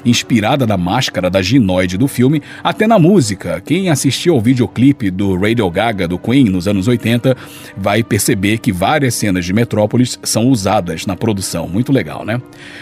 [0.06, 3.62] inspirada na máscara da ginoide do filme, até na música.
[3.66, 7.36] Quem assistiu ao videoclipe do Radio Gaga do Queen nos anos 80
[7.78, 11.68] vai perceber que várias cenas de Metrópolis são usadas na produção.
[11.68, 12.42] Muito legal, né?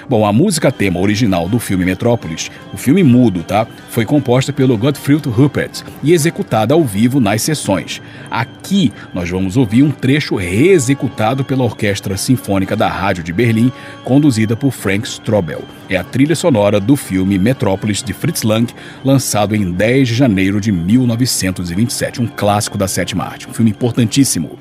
[0.10, 3.68] Bom, a música tema original do filme Metrópolis, o filme mudo, tá?
[3.90, 8.02] Foi composta pelo Gottfried Ruppert e executada ao vivo nas sessões.
[8.30, 13.72] Aqui nós vamos ouvir um trecho reexecutado pela Orquestra Sinfônica da Rádio de Berlim,
[14.04, 15.64] conduzida por Frank Strobel.
[15.92, 18.74] É a trilha sonora do filme Metrópolis de Fritz Lang,
[19.04, 24.58] lançado em 10 de janeiro de 1927, um clássico da sétima arte, um filme importantíssimo.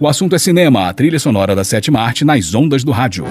[0.00, 3.26] O assunto é cinema, a trilha sonora da sétima arte nas ondas do rádio.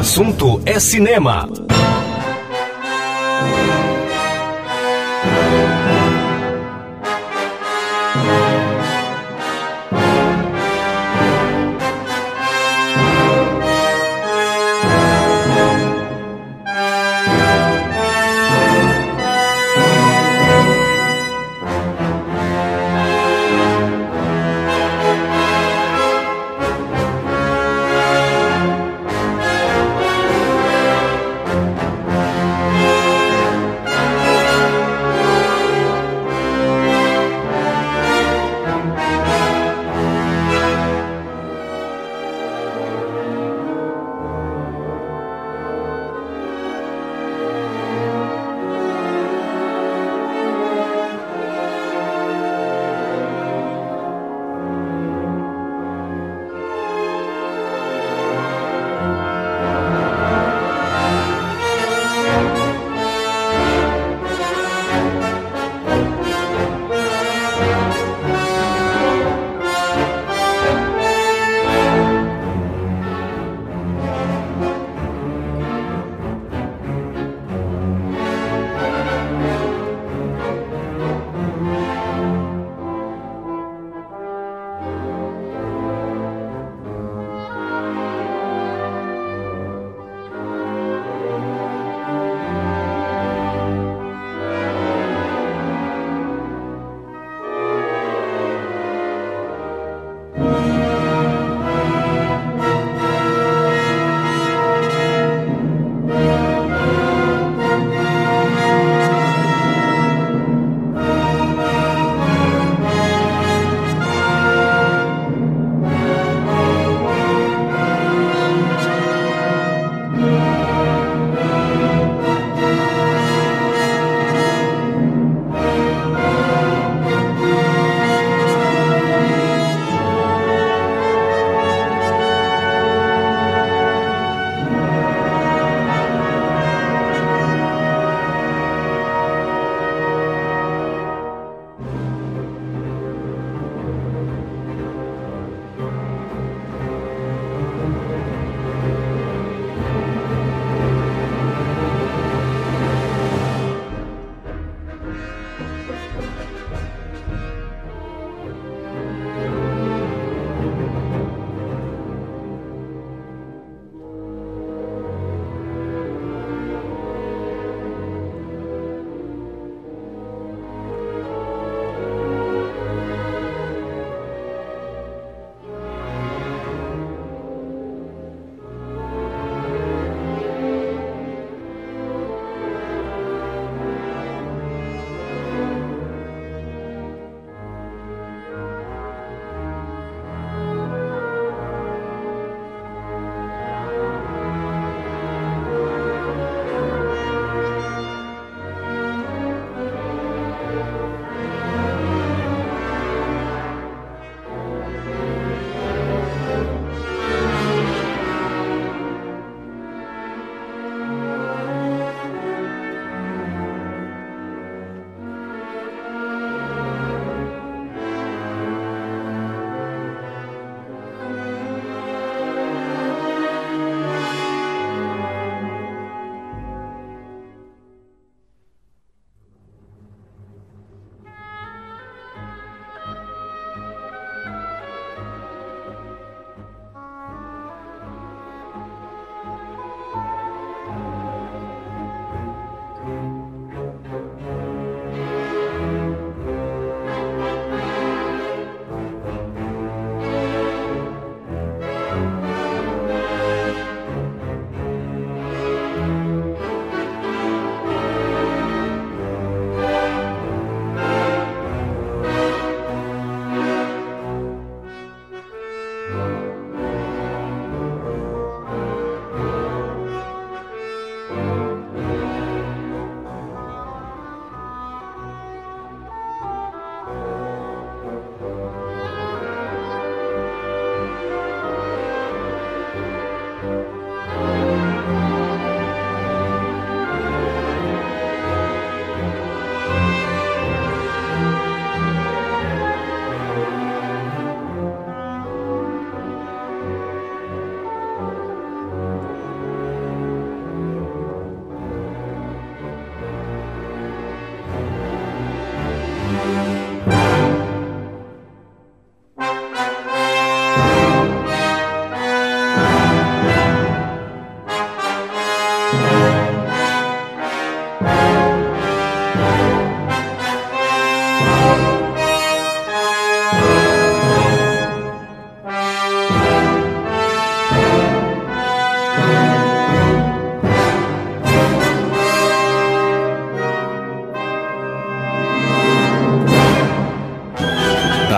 [0.00, 1.46] Assunto é cinema.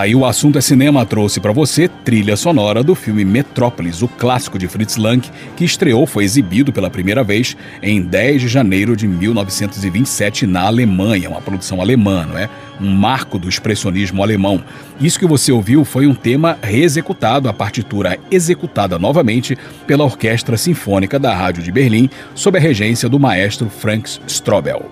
[0.03, 4.59] Aí o assunto é cinema trouxe para você trilha sonora do filme Metrópolis, o clássico
[4.59, 5.25] de Fritz Lang,
[5.55, 11.29] que estreou, foi exibido pela primeira vez em 10 de janeiro de 1927 na Alemanha,
[11.29, 12.49] uma produção alemã, não é?
[12.81, 14.61] Um marco do expressionismo alemão.
[14.99, 19.57] Isso que você ouviu foi um tema reexecutado, a partitura executada novamente
[19.87, 24.91] pela Orquestra Sinfônica da Rádio de Berlim, sob a regência do maestro Franz Strobel.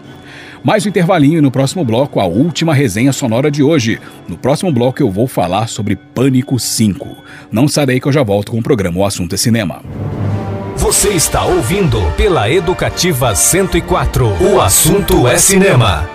[0.63, 3.99] Mais um intervalinho e no próximo bloco a última resenha sonora de hoje.
[4.27, 7.17] No próximo bloco eu vou falar sobre Pânico 5.
[7.51, 9.81] Não sai daí que eu já volto com o programa O Assunto é Cinema.
[10.77, 14.25] Você está ouvindo pela Educativa 104.
[14.41, 16.09] O assunto é cinema.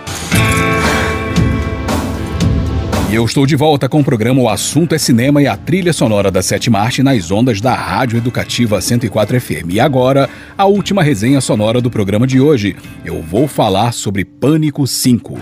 [3.09, 5.93] E eu estou de volta com o programa O Assunto é Cinema e a trilha
[5.93, 9.71] sonora da sétima arte nas ondas da Rádio Educativa 104 FM.
[9.71, 10.29] E agora,
[10.59, 12.75] a última resenha sonora do programa de hoje.
[13.05, 15.39] Eu vou falar sobre Pânico 5.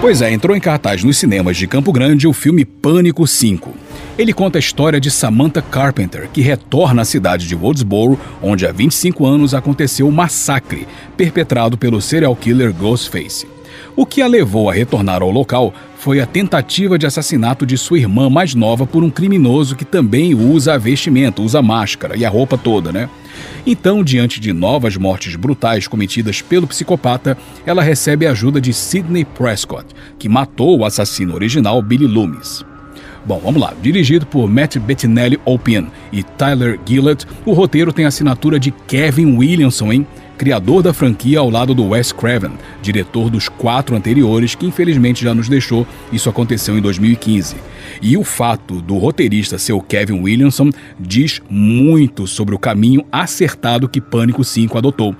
[0.00, 3.83] Pois é, entrou em cartaz nos cinemas de Campo Grande o filme Pânico 5.
[4.16, 8.70] Ele conta a história de Samantha Carpenter, que retorna à cidade de Woodsboro, onde há
[8.70, 10.86] 25 anos aconteceu o um massacre
[11.16, 13.48] perpetrado pelo serial killer Ghostface.
[13.96, 17.98] O que a levou a retornar ao local foi a tentativa de assassinato de sua
[17.98, 22.24] irmã mais nova por um criminoso que também usa a vestimenta, usa a máscara e
[22.24, 23.10] a roupa toda, né?
[23.66, 27.36] Então, diante de novas mortes brutais cometidas pelo psicopata,
[27.66, 29.86] ela recebe a ajuda de Sidney Prescott,
[30.20, 32.64] que matou o assassino original Billy Loomis.
[33.26, 33.72] Bom, vamos lá.
[33.80, 39.36] Dirigido por Matt Bettinelli Opien e Tyler Gillett, o roteiro tem a assinatura de Kevin
[39.36, 40.06] Williamson, hein?
[40.36, 42.52] criador da franquia ao lado do Wes Craven,
[42.82, 45.86] diretor dos quatro anteriores, que infelizmente já nos deixou.
[46.12, 47.56] Isso aconteceu em 2015.
[48.02, 53.88] E o fato do roteirista ser o Kevin Williamson diz muito sobre o caminho acertado
[53.88, 55.14] que Pânico 5 adotou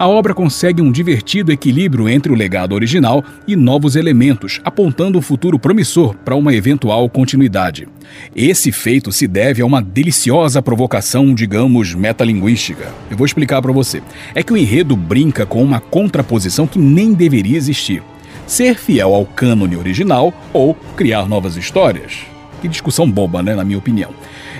[0.00, 5.20] a obra consegue um divertido equilíbrio entre o legado original e novos elementos, apontando um
[5.20, 7.86] futuro promissor para uma eventual continuidade.
[8.34, 12.90] Esse feito se deve a uma deliciosa provocação, digamos, metalinguística.
[13.10, 14.02] Eu vou explicar para você.
[14.34, 18.02] É que o enredo brinca com uma contraposição que nem deveria existir.
[18.46, 22.39] Ser fiel ao cânone original ou criar novas histórias.
[22.60, 24.10] Que discussão boba, né, na minha opinião.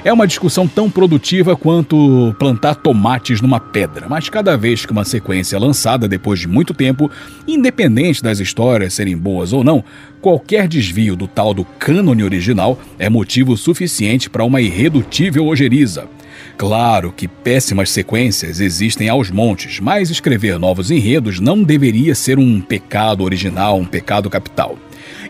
[0.02, 5.04] É uma discussão tão produtiva quanto plantar tomates numa pedra, mas cada vez que uma
[5.04, 7.10] sequência é lançada depois de muito tempo,
[7.46, 9.84] independente das histórias serem boas ou não,
[10.22, 16.08] qualquer desvio do tal do cânone original é motivo suficiente para uma irredutível ojeriza.
[16.56, 22.60] Claro que péssimas sequências existem aos montes, mas escrever novos enredos não deveria ser um
[22.60, 24.78] pecado original, um pecado capital.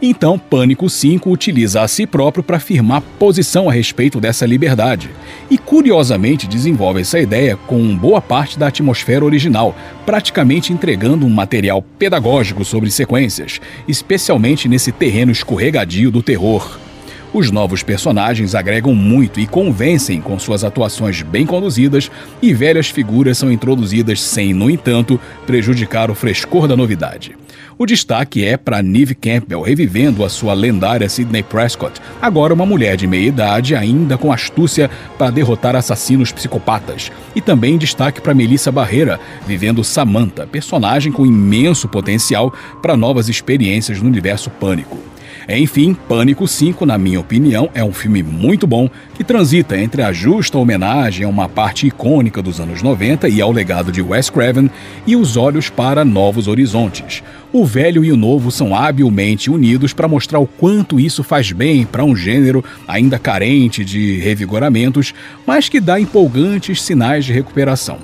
[0.02, 5.10] Então, Pânico 5 utiliza a si próprio para afirmar posição a respeito dessa liberdade.
[5.50, 11.82] E curiosamente desenvolve essa ideia com boa parte da atmosfera original, praticamente entregando um material
[11.98, 16.78] pedagógico sobre sequências, especialmente nesse terreno escorregadio do terror.
[17.32, 22.10] Os novos personagens agregam muito e convencem com suas atuações bem conduzidas,
[22.40, 27.36] e velhas figuras são introduzidas sem, no entanto, prejudicar o frescor da novidade.
[27.80, 32.94] O destaque é para Neve Campbell revivendo a sua lendária Sidney Prescott, agora uma mulher
[32.94, 37.10] de meia idade ainda com astúcia para derrotar assassinos psicopatas.
[37.34, 42.52] E também destaque para Melissa Barreira, vivendo Samantha, personagem com imenso potencial
[42.82, 44.98] para novas experiências no universo pânico.
[45.48, 50.12] Enfim, Pânico 5, na minha opinião, é um filme muito bom que transita entre a
[50.12, 54.70] justa homenagem a uma parte icônica dos anos 90 e ao legado de Wes Craven
[55.06, 57.22] e os olhos para novos horizontes.
[57.52, 61.84] O velho e o novo são habilmente unidos para mostrar o quanto isso faz bem
[61.84, 65.12] para um gênero ainda carente de revigoramentos,
[65.44, 67.98] mas que dá empolgantes sinais de recuperação.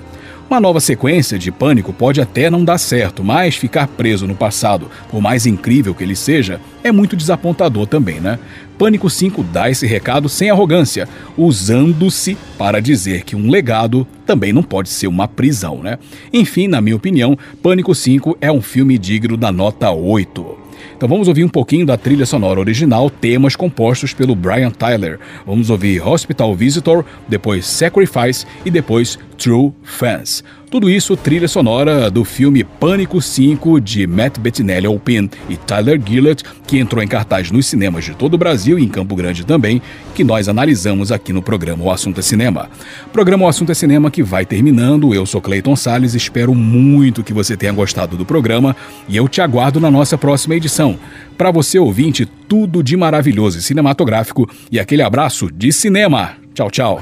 [0.49, 4.89] Uma nova sequência de Pânico pode até não dar certo, mas ficar preso no passado,
[5.11, 8.39] por mais incrível que ele seja, é muito desapontador também, né?
[8.77, 11.05] Pânico 5 dá esse recado sem arrogância,
[11.37, 15.99] usando-se para dizer que um legado também não pode ser uma prisão, né?
[16.31, 20.66] Enfim, na minha opinião, Pânico 5 é um filme digno da nota 8.
[20.97, 25.19] Então vamos ouvir um pouquinho da trilha sonora original, temas compostos pelo Brian Tyler.
[25.45, 30.43] Vamos ouvir Hospital Visitor, depois Sacrifice e depois True Fans.
[30.69, 36.43] Tudo isso trilha sonora do filme Pânico 5 de Matt Bettinelli Alpin e Tyler Gillett,
[36.67, 39.81] que entrou em cartaz nos cinemas de todo o Brasil e em Campo Grande também,
[40.13, 42.69] que nós analisamos aqui no programa O Assunto é Cinema.
[43.13, 45.13] Programa O Assunto é Cinema que vai terminando.
[45.13, 48.75] Eu sou Clayton Sales, espero muito que você tenha gostado do programa
[49.07, 50.99] e eu te aguardo na nossa próxima edição.
[51.37, 56.31] Para você ouvinte, tudo de maravilhoso e cinematográfico e aquele abraço de cinema.
[56.53, 57.01] Tchau, tchau.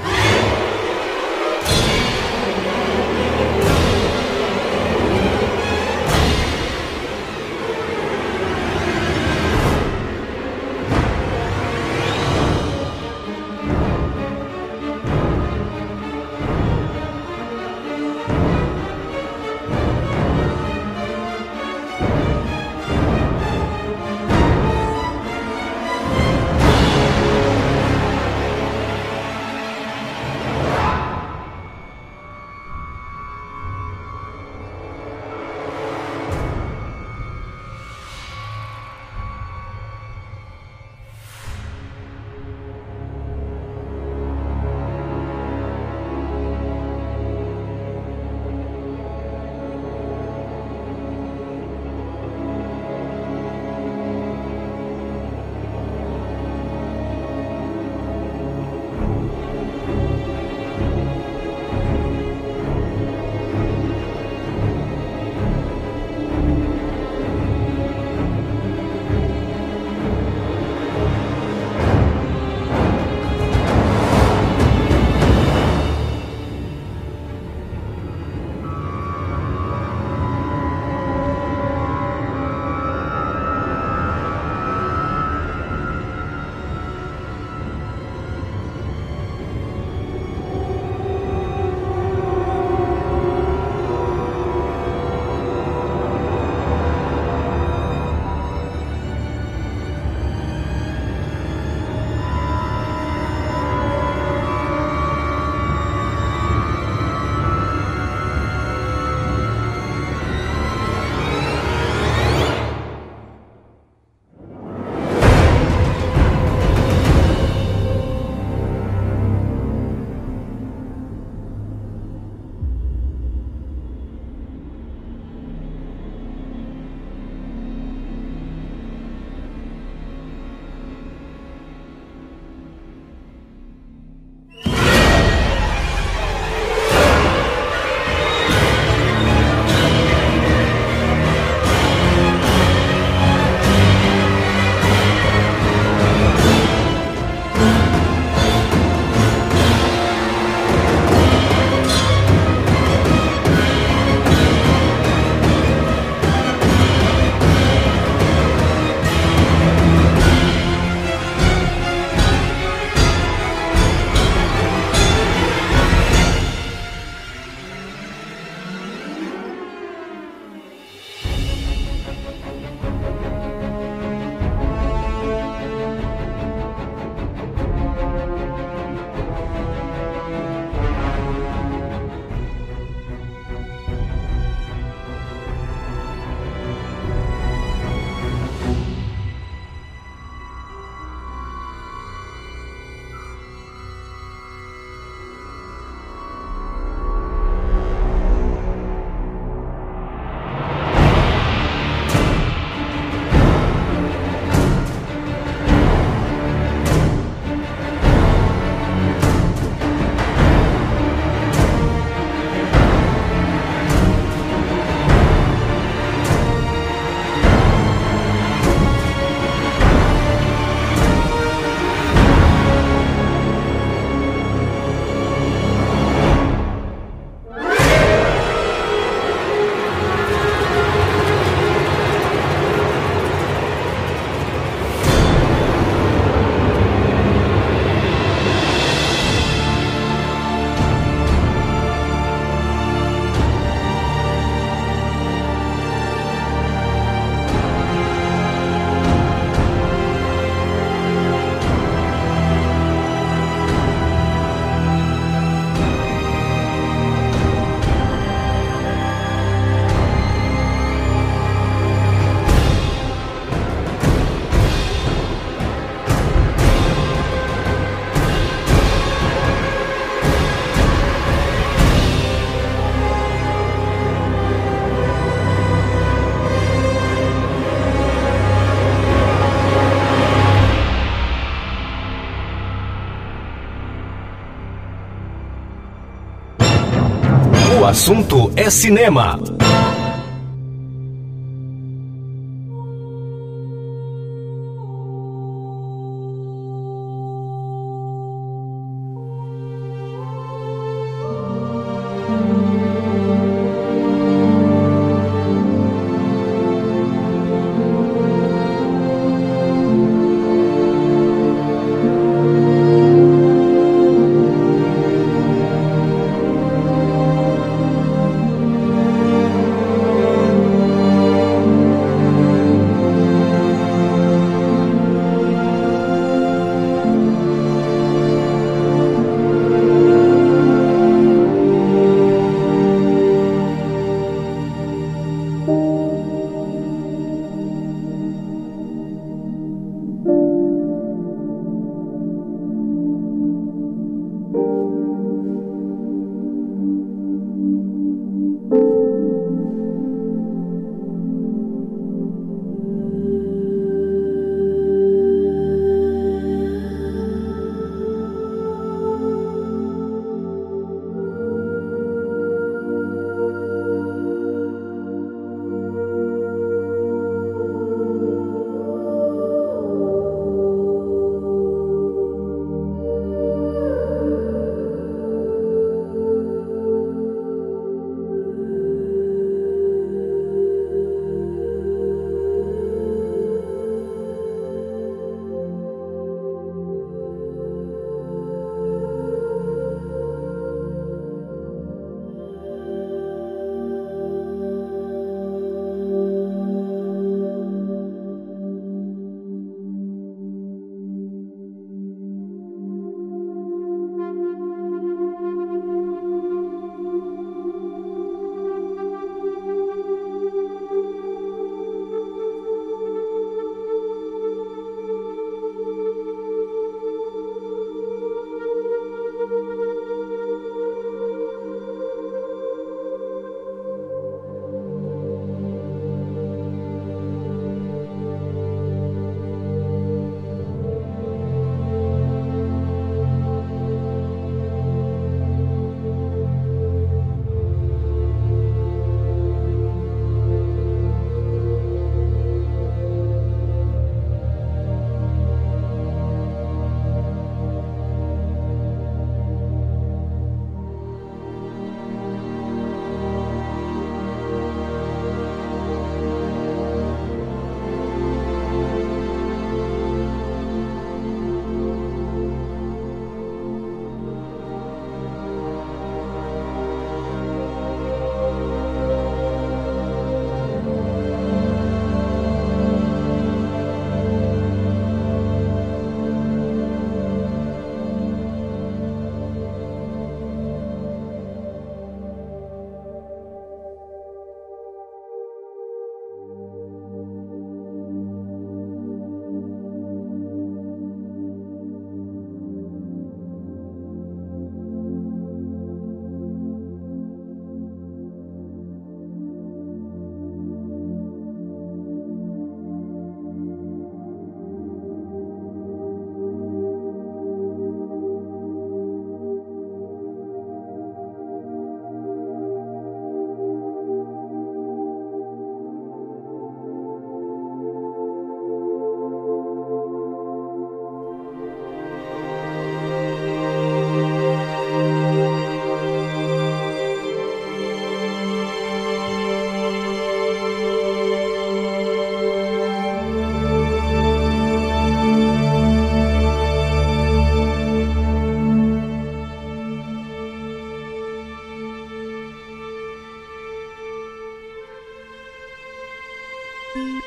[287.86, 289.40] Assunto é cinema.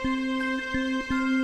[0.05, 1.38] O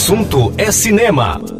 [0.00, 1.59] assunto é cinema.